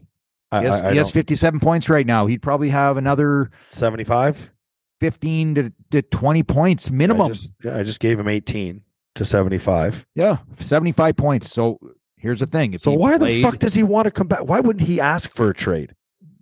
[0.52, 2.26] I, He has, I, I he has 57 points right now.
[2.26, 4.52] He'd probably have another 75
[5.00, 7.28] 15 to, to 20 points I minimum.
[7.28, 8.82] just, I just gave him 18
[9.16, 10.06] to 75.
[10.16, 11.52] yeah, 75 points.
[11.52, 11.78] So
[12.28, 12.74] here's the thing.
[12.74, 14.42] If So why the fuck does he want to come back?
[14.42, 15.96] Why wouldn't he ask for a trade?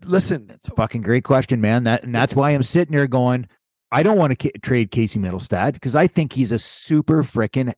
[0.04, 1.84] Listen, It's a fucking great question, man.
[1.84, 3.48] That and that's why I'm sitting here going,
[3.92, 7.72] I don't want to ca- trade Casey Mittelstadt because I think he's a super freaking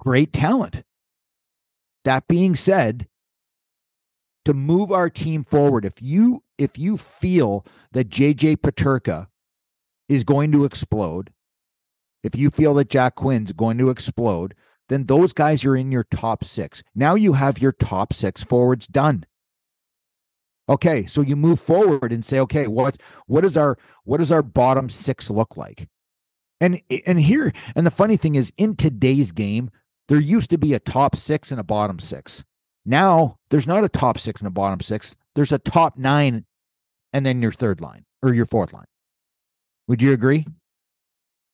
[0.00, 0.82] great talent.
[2.04, 3.06] That being said,
[4.44, 9.28] to move our team forward, if you if you feel that JJ Peterka
[10.08, 11.32] is going to explode,
[12.22, 14.54] if you feel that Jack Quinn's going to explode,
[14.88, 16.82] then those guys are in your top six.
[16.94, 19.24] Now you have your top six forwards done.
[20.68, 24.42] Okay, so you move forward and say, okay, what what does our what does our
[24.42, 25.88] bottom six look like?
[26.60, 29.70] And and here and the funny thing is, in today's game,
[30.08, 32.44] there used to be a top six and a bottom six.
[32.86, 35.16] Now there's not a top six and a bottom six.
[35.34, 36.46] There's a top nine,
[37.12, 38.86] and then your third line or your fourth line.
[39.88, 40.46] Would you agree?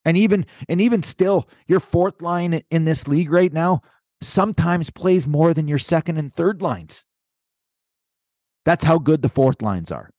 [0.04, 3.82] And even and even still, your fourth line in this league right now
[4.22, 7.04] sometimes plays more than your second and third lines.
[8.64, 10.10] That's how good the fourth lines are.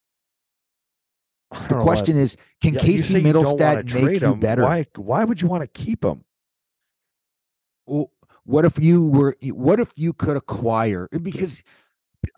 [1.69, 4.63] The oh, question is, can Casey Mittelstadt make you better?
[4.63, 4.85] Why?
[4.95, 6.23] Why would you want to keep him?
[7.85, 8.11] Well,
[8.43, 9.35] What if you were?
[9.43, 11.07] What if you could acquire?
[11.21, 11.61] Because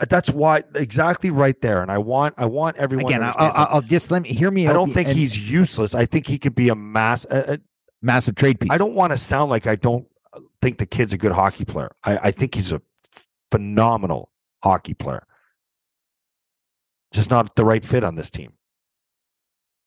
[0.07, 1.81] That's why exactly right there.
[1.81, 3.05] And I want I want everyone.
[3.05, 3.67] again, to I'll, I'll.
[3.75, 4.67] I'll just let me hear me.
[4.67, 5.93] I don't think and- he's useless.
[5.93, 7.25] I think he could be a mass.
[7.25, 7.57] Uh, uh,
[8.01, 8.71] massive trade piece.
[8.71, 10.05] I don't want to sound like I don't
[10.61, 11.91] think the kid's a good hockey player.
[12.03, 12.81] I, I think he's a
[13.51, 14.29] phenomenal
[14.63, 15.25] hockey player.
[17.11, 18.53] Just not the right fit on this team.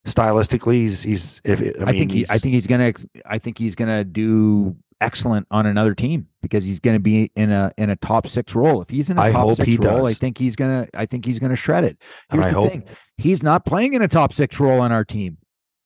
[0.06, 1.40] Stylistically, he's he's.
[1.42, 2.92] If I, I, mean, think he, I he's- think he's gonna.
[3.24, 7.72] I think he's gonna do excellent on another team because he's gonna be in a
[7.76, 8.82] in a top six role.
[8.82, 10.88] If he's in a I top six role, I think he's gonna.
[10.94, 11.98] I think he's gonna shred it.
[12.30, 12.84] Here's I the hope thing:
[13.16, 15.38] he's not playing in a top six role on our team.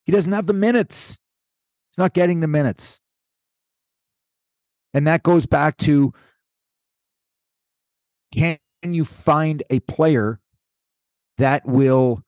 [0.05, 1.17] He doesn't have the minutes.
[1.91, 3.01] He's not getting the minutes,
[4.93, 6.13] and that goes back to
[8.33, 10.39] can you find a player
[11.37, 12.23] that will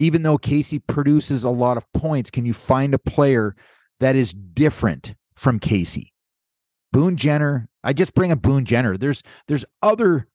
[0.00, 3.56] even though Casey produces a lot of points, can you find a player
[4.00, 6.12] that is different from Casey?
[6.92, 8.96] Boone Jenner, I just bring up Boone Jenner.
[8.96, 10.26] There's there's other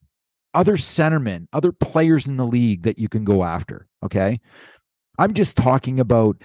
[0.54, 3.88] other centermen, other players in the league that you can go after.
[4.04, 4.40] Okay.
[5.18, 6.42] I'm just talking about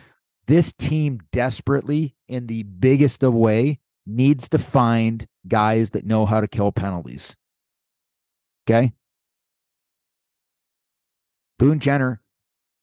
[0.46, 6.40] this team desperately in the biggest of way needs to find guys that know how
[6.40, 7.36] to kill penalties.
[8.68, 8.92] Okay.
[11.58, 12.20] Boone Jenner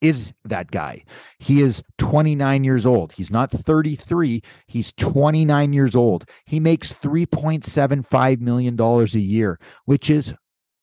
[0.07, 1.03] is that guy.
[1.39, 3.13] He is 29 years old.
[3.13, 4.41] He's not 33.
[4.67, 6.25] He's 29 years old.
[6.45, 10.33] He makes $3.75 million a year, which is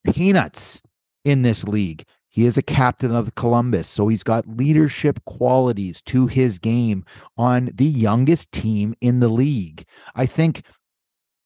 [0.04, 0.82] peanuts
[1.24, 2.04] in this league.
[2.28, 7.04] He is a captain of Columbus, so he's got leadership qualities to his game
[7.36, 9.84] on the youngest team in the league.
[10.14, 10.62] I think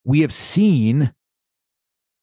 [0.04, 1.12] we have seen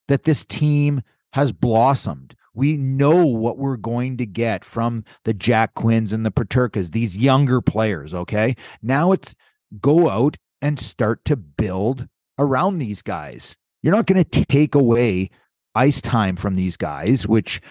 [0.07, 1.01] that this team
[1.33, 2.35] has blossomed.
[2.53, 7.17] We know what we're going to get from the Jack Quinns and the Peterkas, these
[7.17, 8.13] younger players.
[8.13, 8.55] Okay.
[8.81, 9.35] Now it's
[9.81, 13.55] go out and start to build around these guys.
[13.81, 15.29] You're not going to take away
[15.75, 17.61] ice time from these guys, which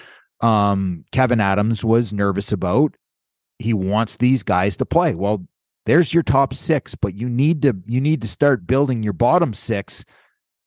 [0.41, 2.97] um, Kevyn Adams was nervous about.
[3.59, 5.15] He wants these guys to play.
[5.15, 5.47] Well,
[5.87, 9.55] there's your top six, but you need to you need to start building your bottom
[9.55, 10.05] six.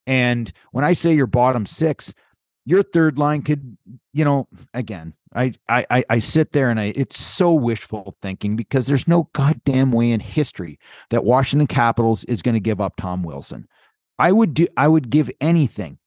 [0.07, 2.13] And when I say your bottom six,
[2.65, 3.77] your third line could,
[4.15, 8.85] you know, again, I I I, sit there and I it's so wishful thinking because
[8.85, 13.23] there's no goddamn way in history that Washington Capitals is going to give up Tom
[13.23, 13.67] Wilson.
[14.17, 15.97] I would do I would give anything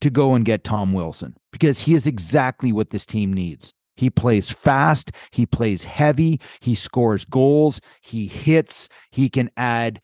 [0.00, 3.72] to go and get Tom Wilson because he is exactly what this team needs.
[3.94, 10.00] He plays fast, he plays heavy, he scores goals, he hits, he can add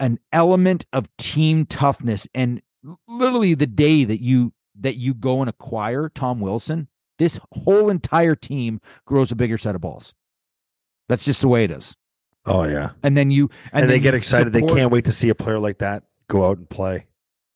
[0.00, 2.62] an element of team toughness and
[3.08, 8.34] literally the day that you that you go and acquire Tom Wilson, this whole entire
[8.34, 10.14] team grows a bigger set of balls.
[11.08, 11.96] That's just the way it is.
[12.44, 14.52] Oh yeah, And then you and, and, they get excited.
[14.52, 17.06] They can't wait to see a player like that go out and play.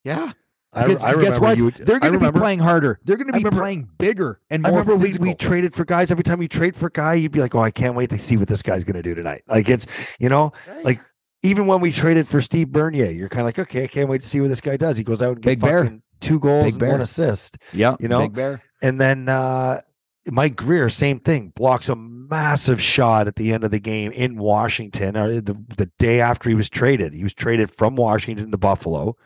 [0.03, 0.33] Yeah.
[0.73, 1.59] I, Because I guess what?
[1.59, 1.71] you.
[1.71, 2.99] They're going to be playing harder.
[3.05, 5.29] They're going to be remember- playing bigger and I more remember we, physical.
[5.29, 6.11] we traded for guys.
[6.11, 8.19] Every time you trade for a guy, you'd be like, "Oh, I can't wait to
[8.19, 9.87] see what this guy's going to do tonight." Like it's,
[10.19, 10.53] you know,
[10.83, 11.01] like
[11.43, 14.23] even when we traded for Steve Bernier, you're kind of like, "Okay, I can't wait
[14.23, 15.99] to see what this guy does." He goes out and Big gets Bear.
[16.21, 18.21] Two goals and one assist, yeah, you know?
[18.21, 18.63] Big Bear.
[18.83, 19.81] and then uh,
[20.27, 24.37] Mike Grier, same thing, blocks a massive shot at the end of the game in
[24.37, 27.15] Washington, or the the day after he was traded.
[27.15, 29.17] He was traded from Washington to Buffalo.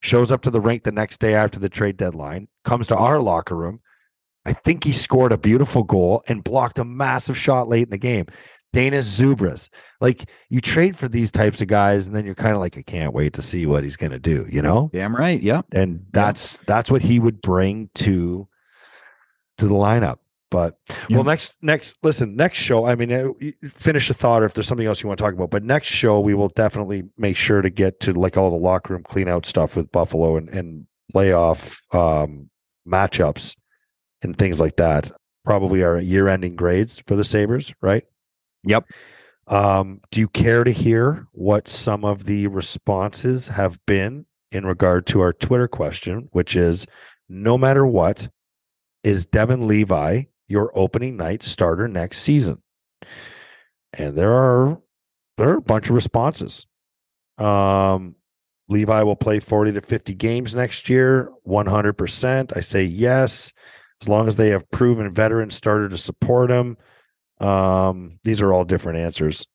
[0.00, 2.48] Shows up to the rink the next day after the trade deadline.
[2.62, 3.80] Comes to our locker room
[4.46, 7.98] I think he scored a beautiful goal and blocked a massive shot late in the
[7.98, 8.26] game.
[8.74, 9.70] Dainius Zubrus.
[10.00, 12.82] Like you trade for these types of guys, and then you're kind of like, I
[12.82, 14.90] can't wait to see what he's gonna do, you know?
[14.92, 15.40] Damn right.
[15.40, 15.66] Yep.
[15.72, 18.48] And that's that's what he would bring to
[19.58, 20.18] to the lineup.
[20.50, 21.16] But Yeah.
[21.16, 22.84] well, next next listen, next show.
[22.86, 23.28] I mean, uh,
[23.68, 25.50] finish a thought, or if there's something else you want to talk about.
[25.50, 28.94] But next show, we will definitely make sure to get to like all the locker
[28.94, 32.50] room clean out stuff with Buffalo and and playoff um,
[32.86, 33.56] matchups
[34.22, 35.10] and things like that.
[35.44, 38.04] Probably our year ending grades for the Sabres, right?
[38.64, 38.90] Yep.
[39.46, 45.06] Um, do you care to hear what some of the responses have been in regard
[45.08, 46.86] to our Twitter question, which is
[47.28, 48.28] no matter what,
[49.02, 52.62] is Devon Levi your opening night starter next season?
[53.92, 54.80] And there are
[55.36, 56.66] there are a bunch of responses.
[57.38, 58.14] Um,
[58.68, 62.56] Levi will play 40 to 50 games next year, 100%.
[62.56, 63.52] I say yes,
[64.00, 66.76] as long as they have proven veteran starter to support him.
[67.40, 69.46] Um, these are all different answers.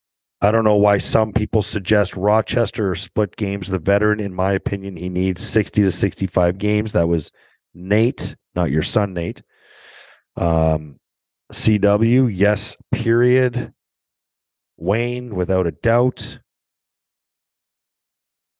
[0.41, 3.67] I don't know why some people suggest Rochester or split games.
[3.67, 6.93] The veteran, in my opinion, he needs 60 to 65 games.
[6.93, 7.31] That was
[7.73, 9.41] Nate, not your son, Nate.
[10.37, 10.97] Um,
[11.51, 13.73] CW, yes, period.
[14.77, 16.39] Wayne, without a doubt.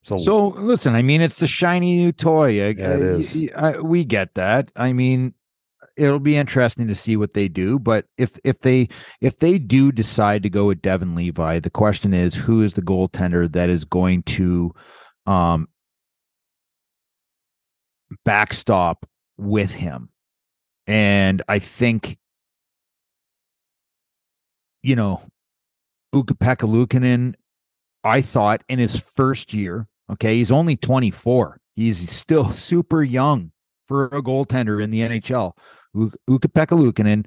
[0.04, 2.48] So, So listen, I mean, it's the shiny new toy.
[2.48, 3.36] I, Yeah, it I- is.
[3.38, 4.72] y- I- we get that.
[4.76, 5.34] I mean,
[6.00, 7.78] it'll be interesting to see what they do.
[7.78, 8.88] But if if they
[9.22, 12.82] if they do decide to go with Devon Levi, the question is who is the
[12.82, 14.74] goaltender that is going to
[15.26, 15.68] um
[18.24, 19.06] backstop
[19.38, 20.10] with him.
[20.88, 22.18] And I think
[24.82, 25.22] you know,
[26.14, 27.34] Ukko-Pekka
[28.06, 31.60] I thought in his first year, okay, he's only 24.
[31.76, 33.52] He's still super young
[33.90, 35.54] for a goaltender in the NHL.
[35.94, 37.26] U- Ukko-Pekka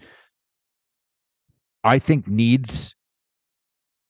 [1.84, 2.94] I think, needs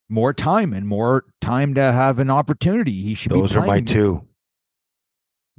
[0.09, 3.03] more time and more time to have an opportunity.
[3.03, 4.27] He should those are my two.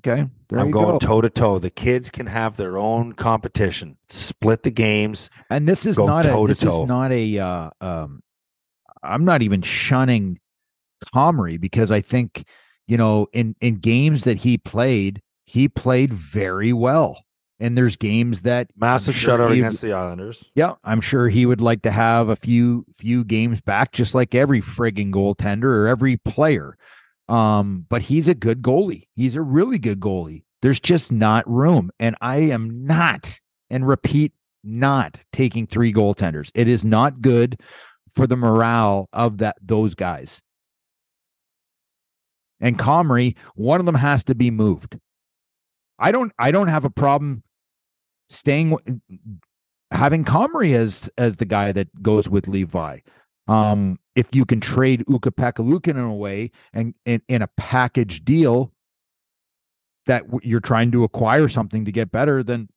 [0.05, 0.29] Okay.
[0.51, 1.59] I'm going toe to toe.
[1.59, 5.29] The kids can have their own competition, split the games.
[5.49, 7.39] and this is not a, this is not a.
[7.39, 8.21] Uh, um,
[9.01, 10.39] I'm not even shunning
[11.15, 12.45] Comrie because I think
[12.85, 17.23] you know in in games that he played he played very well
[17.59, 20.45] and there's games that Massive sure shutout against the Islanders.
[20.55, 24.35] yeah I'm sure he would like to have a few few games back just like
[24.35, 26.77] every frigging goaltender or every player
[27.29, 31.91] um but he's a good goalie he's a really good goalie there's just not room
[31.99, 33.39] and I am not
[33.69, 34.33] and repeat
[34.63, 36.49] not taking three goaltenders.
[36.55, 37.59] It is not good
[38.09, 40.41] for the morale of that those guys.
[42.61, 44.97] And Comrie, one of them has to be moved.
[46.03, 47.43] I don't I don't have a problem
[48.27, 48.77] staying
[49.89, 52.99] having Comrie as as the guy that goes with Levi.
[53.47, 58.73] Um if you can trade Ukko-Pekka Luukkonen away and in, in a package deal
[60.05, 62.67] that you're trying to acquire something to get better, then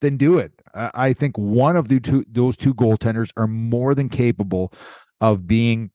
[0.00, 0.52] then do it.
[0.74, 4.72] I I think one of the two those two goaltenders are more than capable
[5.20, 5.92] of being,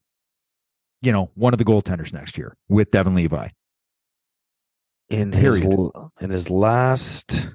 [1.01, 3.49] you know, one of the goaltenders next year with Devon Levi.
[5.10, 5.80] In his Period.
[5.80, 7.49] l- in his last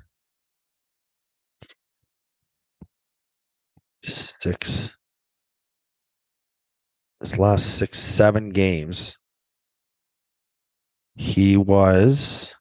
[4.03, 4.91] six
[7.21, 9.19] his last six, seven games,
[11.15, 12.55] he was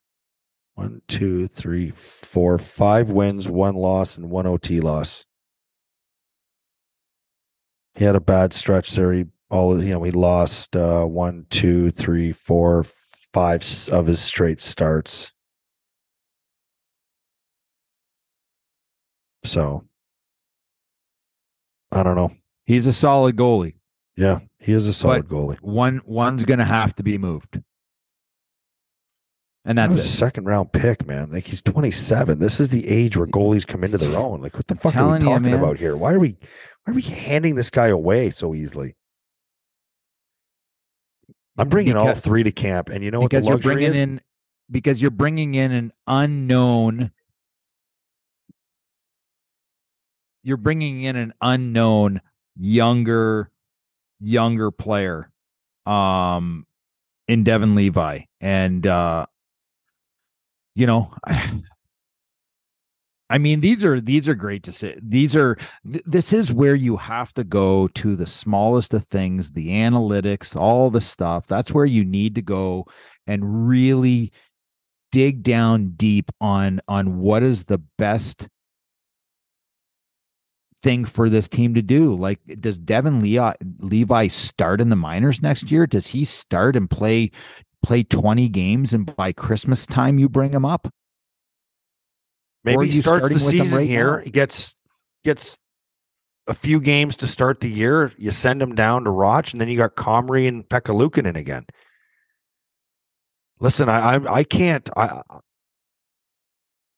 [0.75, 5.25] one, two, three, four, five wins, one loss, and one OT loss.
[7.95, 9.11] He had a bad stretch there.
[9.13, 12.85] He all you know, he lost uh one, two, three, four,
[13.33, 15.31] five of his straight starts.
[19.43, 19.85] So
[21.91, 22.31] I don't know.
[22.65, 23.75] He's a solid goalie.
[24.15, 25.59] Yeah, he is a solid goalie.
[25.61, 27.61] One one's going to have to be moved.
[29.65, 31.31] And That that's was a second round pick, man.
[31.31, 32.39] Like he's 27.
[32.39, 34.41] This is the age where goalies come into their own.
[34.41, 35.95] Like what the fuck are we telling you, talking about here?
[35.95, 36.37] Why are we
[36.83, 38.95] why are we handing this guy away so easily?
[41.59, 43.95] I'm bringing all three to camp, and you know what the because you're bringing is?
[43.95, 44.21] in
[44.71, 47.11] because you're bringing in an unknown
[50.43, 52.21] you're bringing in an unknown
[52.55, 53.51] younger
[54.19, 55.31] younger player
[55.85, 56.65] um
[57.27, 59.25] in Devon Levi and uh
[60.75, 61.61] you know I
[63.37, 64.95] mean these are these are great to see.
[65.01, 65.55] These are
[65.91, 70.55] th- this is where you have to go to the smallest of things, the analytics,
[70.55, 71.47] all the stuff.
[71.47, 72.87] That's where you need to go
[73.27, 74.31] and really
[75.11, 78.47] dig down deep on on what is the best
[80.81, 82.15] thing for this team to do.
[82.15, 85.85] Like, does Devon Levi, Levi start in the minors next year?
[85.85, 87.31] Does he start and play
[87.81, 90.87] play 20 games and by Christmas time you bring him up?
[92.77, 94.17] Maybe he starts the season right here.
[94.17, 94.23] Now?
[94.23, 94.75] He gets
[95.23, 95.57] gets
[96.47, 98.11] a few games to start the year.
[98.17, 101.65] You send him down to Roch, and then you got Comrie and Pekka in again.
[103.59, 105.21] Listen, I, I I can't I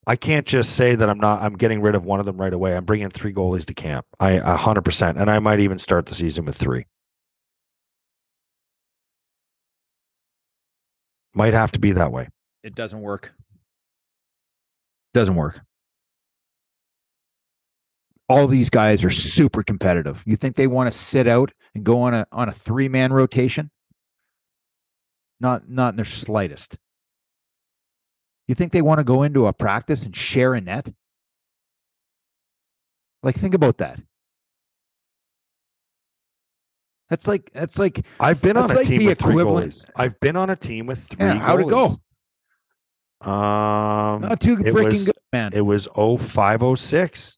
[0.08, 1.42] I can't just say that I'm not.
[1.42, 2.76] I'm getting rid of one of them right away.
[2.76, 4.06] I'm bringing three goalies to camp.
[4.20, 6.86] I hundred percent, and I might even start the season with three.
[11.34, 12.28] Might have to be that way.
[12.64, 13.34] It doesn't work.
[15.14, 15.62] Doesn't work.
[18.30, 20.24] All these guys are super competitive.
[20.26, 23.12] You think they want to sit out and go on a on a three man
[23.12, 23.72] rotation?
[25.42, 26.78] Not not in their slightest.
[28.48, 30.88] You think they want to go into a practice and share a net?
[33.24, 34.00] Like, think about that.
[37.10, 39.86] That's like that's like I've been on a like team with three goalies.
[39.98, 41.26] I've been on a team with three.
[41.26, 42.00] Yeah, how'd it go?
[43.22, 45.52] Um, not too freaking was, good, man.
[45.54, 47.38] It was 0506.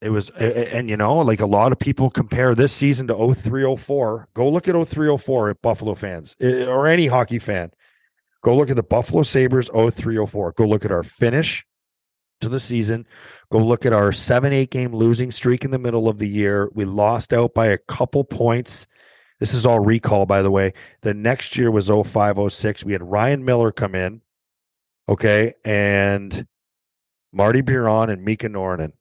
[0.00, 4.28] It was, and you know, like a lot of people compare this season to 0304.
[4.34, 7.70] Go look at 0304 at Buffalo fans or any hockey fan.
[8.42, 10.52] Go look at the Buffalo Sabres 0304.
[10.52, 11.64] Go look at our finish
[12.40, 13.06] to the season.
[13.52, 16.68] Go look at our 7 8 game losing streak in the middle of the year.
[16.74, 18.88] We lost out by a couple points.
[19.38, 20.72] This is all recall, by the way.
[21.02, 22.84] The next year was 0506.
[22.84, 24.20] We had Ryan Miller come in.
[25.12, 25.52] Okay.
[25.62, 26.46] And
[27.32, 28.92] Marty Biron and Mika Noronen.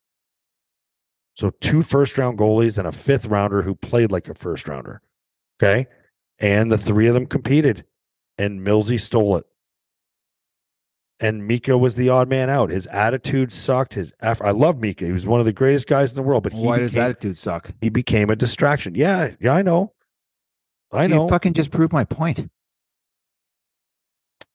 [1.36, 5.02] So two first round goalies and a fifth rounder who played like a first rounder.
[5.58, 5.88] Okay.
[6.38, 7.86] And the three of them competed
[8.38, 9.46] and Millsy stole it.
[11.22, 12.72] And Mika was the odd man out.
[12.72, 13.94] His attitude sucked.
[13.94, 14.46] His effort.
[14.46, 15.06] I love Mika.
[15.06, 16.44] He was one of the greatest guys in the world.
[16.44, 17.72] But why became, does attitude suck?
[17.80, 18.96] He became a distraction.
[18.96, 19.94] Yeah, yeah, I know.
[20.92, 21.24] I know.
[21.24, 22.50] You fucking just proved my point.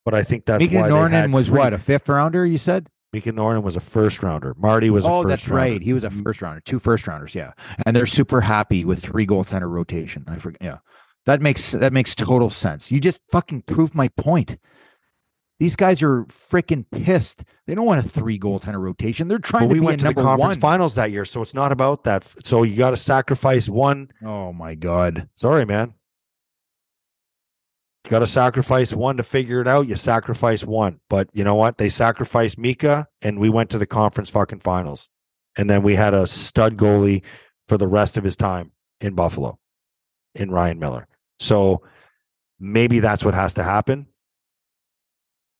[0.07, 1.59] But I think that's Mika why Noronen was three.
[1.59, 2.47] what a fifth rounder.
[2.47, 4.55] You said Mika Noronen was a first rounder.
[4.57, 5.05] Marty was.
[5.05, 5.65] Oh, that's rounder.
[5.65, 5.83] That's right.
[5.83, 6.23] He was a mm-hmm.
[6.23, 6.61] first rounder.
[6.61, 7.35] Two first rounders.
[7.35, 7.55] Yeah,
[7.85, 10.25] and they're super happy with three goaltender rotation.
[10.29, 10.63] I forget.
[10.63, 10.79] Yeah.
[11.25, 12.93] That makes that makes total sense.
[12.93, 14.59] You just fucking proved my point.
[15.59, 17.43] These guys are freaking pissed.
[17.67, 19.27] They don't want a three goaltender rotation.
[19.27, 20.61] They're trying well, to we went to the conference one.
[20.61, 22.25] finals that year, so it's not about that.
[22.45, 24.13] So you got to sacrifice one.
[24.25, 25.29] Oh my god!
[25.35, 25.95] Sorry, man.
[28.07, 29.89] You got to sacrifice one to figure it out.
[29.89, 31.77] You sacrifice one, but you know what?
[31.77, 35.09] They sacrificed Mika, and we went to the conference fucking finals,
[35.57, 37.23] and then we had a stud goalie
[37.67, 39.59] for the rest of his time in Buffalo,
[40.37, 41.09] in Ryan Miller.
[41.41, 41.83] So
[42.61, 44.07] maybe that's what has to happen.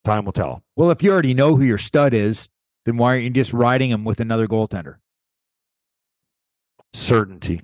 [0.05, 0.63] Time will tell.
[0.77, 2.49] Well, if you already know who your stud is,
[2.85, 4.99] then why aren't you just riding him with another goaltender?
[6.93, 7.63] Certainty.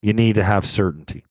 [0.00, 1.24] You need to have certainty.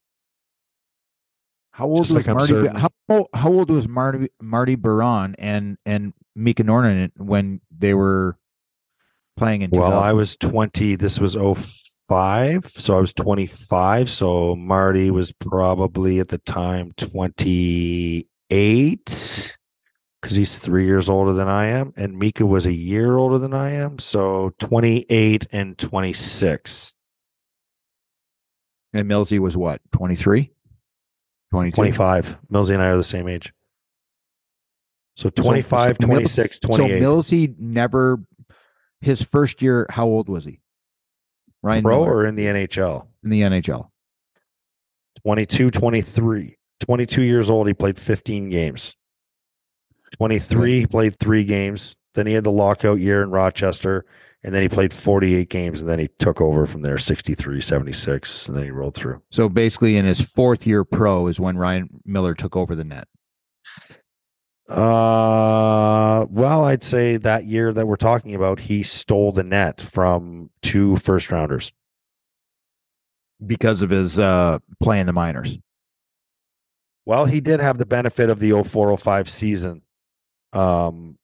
[1.77, 2.79] How old just was like Marty?
[2.79, 2.89] How,
[3.35, 8.35] how old was Marty Marty Biron and and Mika Noronen when they were
[9.35, 9.69] playing in?
[9.69, 10.95] Well, I was twenty.
[10.95, 11.55] This was oh
[12.09, 12.65] five.
[12.65, 14.09] So I was 25.
[14.09, 18.25] So Marty was probably at the time 28
[20.19, 21.93] because he's three years older than I am.
[21.95, 23.99] And Mika was a year older than I am.
[23.99, 26.95] So 28 and 26.
[28.93, 30.51] And Millsy was what, 23?
[31.51, 32.37] 25.
[32.51, 33.53] Millsy and I are the same age.
[35.15, 37.01] So 25, so, so 26, 28.
[37.01, 38.19] So Millsy never,
[39.01, 40.61] his first year, how old was he?
[41.63, 42.13] Ryan Pro Miller.
[42.13, 43.07] or in the NHL?
[43.23, 43.89] In the NHL.
[45.23, 46.57] 22, 23.
[46.81, 47.67] 22 years old.
[47.67, 48.95] He played 15 games.
[50.17, 51.97] 23, he played three games.
[52.13, 54.05] Then he had the lockout year in Rochester.
[54.43, 55.81] And then he played 48 games.
[55.81, 58.47] And then he took over from there 63, 76.
[58.47, 59.21] And then he rolled through.
[59.31, 63.07] So basically, in his fourth year pro is when Ryan Miller took over the net.
[64.69, 70.49] Uh, well, I'd say that year that we're talking about, he stole the net from
[70.61, 71.71] two first rounders
[73.45, 75.57] because of his uh play in the minors.
[77.05, 79.83] Well, he did have the benefit of the 0405 season,
[80.51, 81.17] um,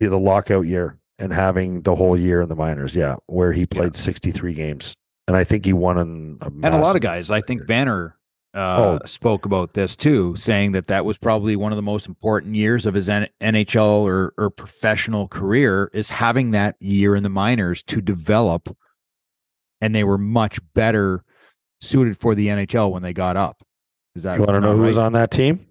[0.00, 2.94] the lockout year and having the whole year in the minors.
[2.94, 4.00] Yeah, where he played yeah.
[4.00, 4.96] 63 games,
[5.26, 7.30] and I think he won in a and a lot of guys.
[7.30, 8.12] I think Vanner
[8.56, 9.06] uh, oh.
[9.06, 12.86] spoke about this too, saying that that was probably one of the most important years
[12.86, 17.82] of his N- NHL or, or professional career is having that year in the minors
[17.84, 18.74] to develop,
[19.82, 21.22] and they were much better
[21.82, 23.62] suited for the NHL when they got up.
[24.14, 24.88] Is that you want to know who right?
[24.88, 25.65] was on that team?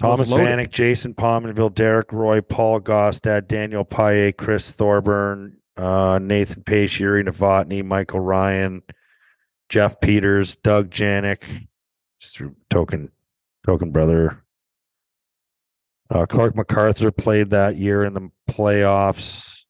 [0.00, 7.00] Thomas Vanek, Jason Pominville, Derek Roy, Paul Gaustad, Daniel Paille, Chris Thorburn, uh, Nathan Paetsch,
[7.00, 8.82] Jiri Novotny, Michael Ryan,
[9.68, 11.66] Jeff Peters, Doug Janik,
[12.18, 13.10] just through token
[13.64, 14.42] token brother.
[16.08, 19.64] Uh, Clarke MacArthur played that year in the playoffs.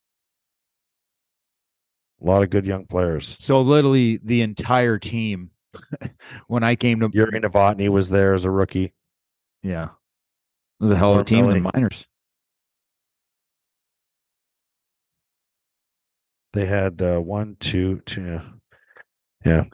[2.23, 3.37] A lot of good young players.
[3.41, 5.51] So literally the entire team.
[6.49, 8.93] when I came to Jiri Novotny was there as a rookie.
[9.63, 9.91] Yeah.
[10.81, 12.07] It was a hell of a team in the minors.
[16.53, 18.41] They had uh, one, two, two.
[19.45, 19.65] Yeah.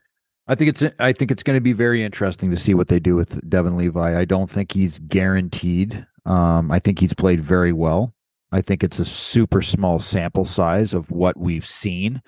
[0.48, 3.00] I think it's I think it's going to be very interesting to see what they
[3.00, 4.18] do with Devon Levi.
[4.18, 6.06] I don't think he's guaranteed.
[6.24, 8.14] Um, I think he's played very well.
[8.52, 12.22] I think it's a super small sample size of what we've seen.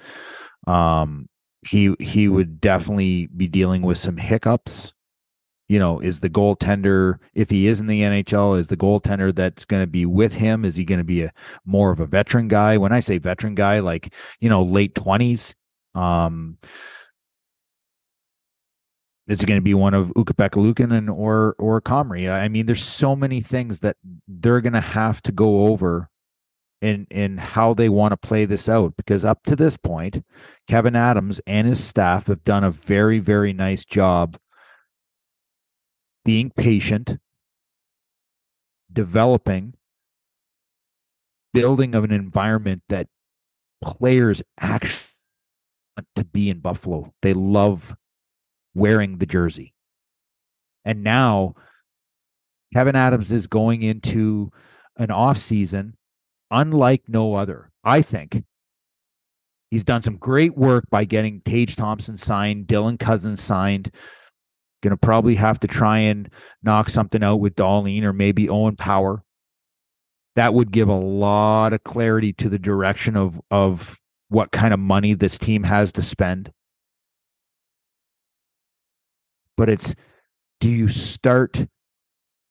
[0.67, 1.29] Um,
[1.67, 4.93] he he would definitely be dealing with some hiccups.
[5.69, 9.65] You know, is the goaltender if he is in the NHL, is the goaltender that's
[9.65, 10.65] going to be with him?
[10.65, 11.33] Is he going to be a
[11.67, 12.79] more of a veteran guy?
[12.79, 15.55] When I say veteran guy, like you know, late twenties.
[15.95, 16.59] Um,
[19.29, 22.33] is it going to be one of and or or Comrie?
[22.33, 23.97] I mean, there's so many things that
[24.27, 26.09] they're going to have to go over
[26.81, 30.25] in in how they want to play this out because up to this point,
[30.67, 34.39] Kevyn Adams and his staff have done a very very nice job
[36.29, 37.17] being patient,
[38.93, 39.73] developing,
[41.55, 43.07] building of an environment that
[43.83, 45.15] players actually
[45.97, 47.15] want to be in Buffalo.
[47.23, 47.97] They love
[48.75, 49.73] wearing the jersey.
[50.85, 51.55] And now
[52.75, 54.51] Kevyn Adams is going into
[54.99, 55.97] an off season
[56.51, 57.71] unlike no other.
[57.85, 58.45] I think
[59.71, 63.91] he's done some great work by getting Tage Thompson signed, Dylan Cozens signed.
[64.83, 66.31] Going to probably have to try and
[66.63, 69.23] knock something out with Dahlin or maybe Owen Power.
[70.37, 73.99] That would give a lot of clarity to the direction of of
[74.29, 76.53] what kind of money this team has to spend.
[79.59, 79.95] but it's
[80.61, 81.67] do you start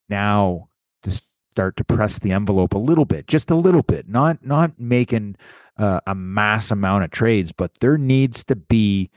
[0.09, 0.67] now
[1.01, 4.77] to start to press the envelope a little bit just a little bit not not
[4.77, 5.35] making
[5.77, 9.09] uh, a mass amount of trades but there needs to be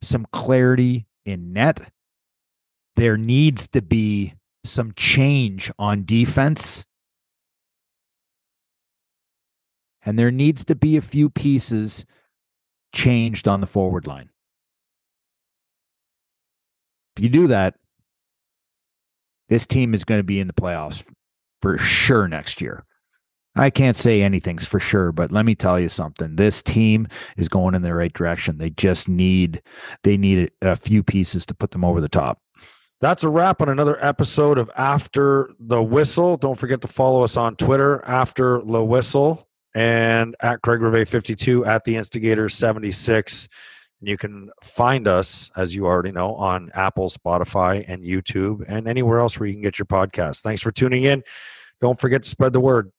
[0.00, 1.82] some clarity in net
[2.96, 4.34] there needs to be
[4.64, 6.84] some change on defense
[10.04, 12.04] and there needs to be a few pieces
[12.92, 14.28] changed on the forward line
[17.16, 17.74] if you do that,
[19.48, 21.04] this team is going to be in the playoffs
[21.60, 22.84] for sure next year.
[23.54, 26.36] I can't say anything's for sure, but let me tell you something.
[26.36, 28.56] This team is going in the right direction.
[28.56, 29.60] They just need
[30.04, 32.40] they need a few pieces to put them over the top.
[33.02, 36.36] That's a wrap on another episode of After the Whistle.
[36.36, 41.64] Don't forget to follow us on Twitter after the whistle and at Craig Rivet 52
[41.64, 43.48] at the Instigator 76.
[43.98, 48.86] And you can find us, as you already know, on Apple, Spotify, and YouTube, and
[48.86, 50.42] anywhere else where you can get your podcast.
[50.42, 51.24] Thanks for tuning in.
[51.80, 52.92] Don't forget to spread the word.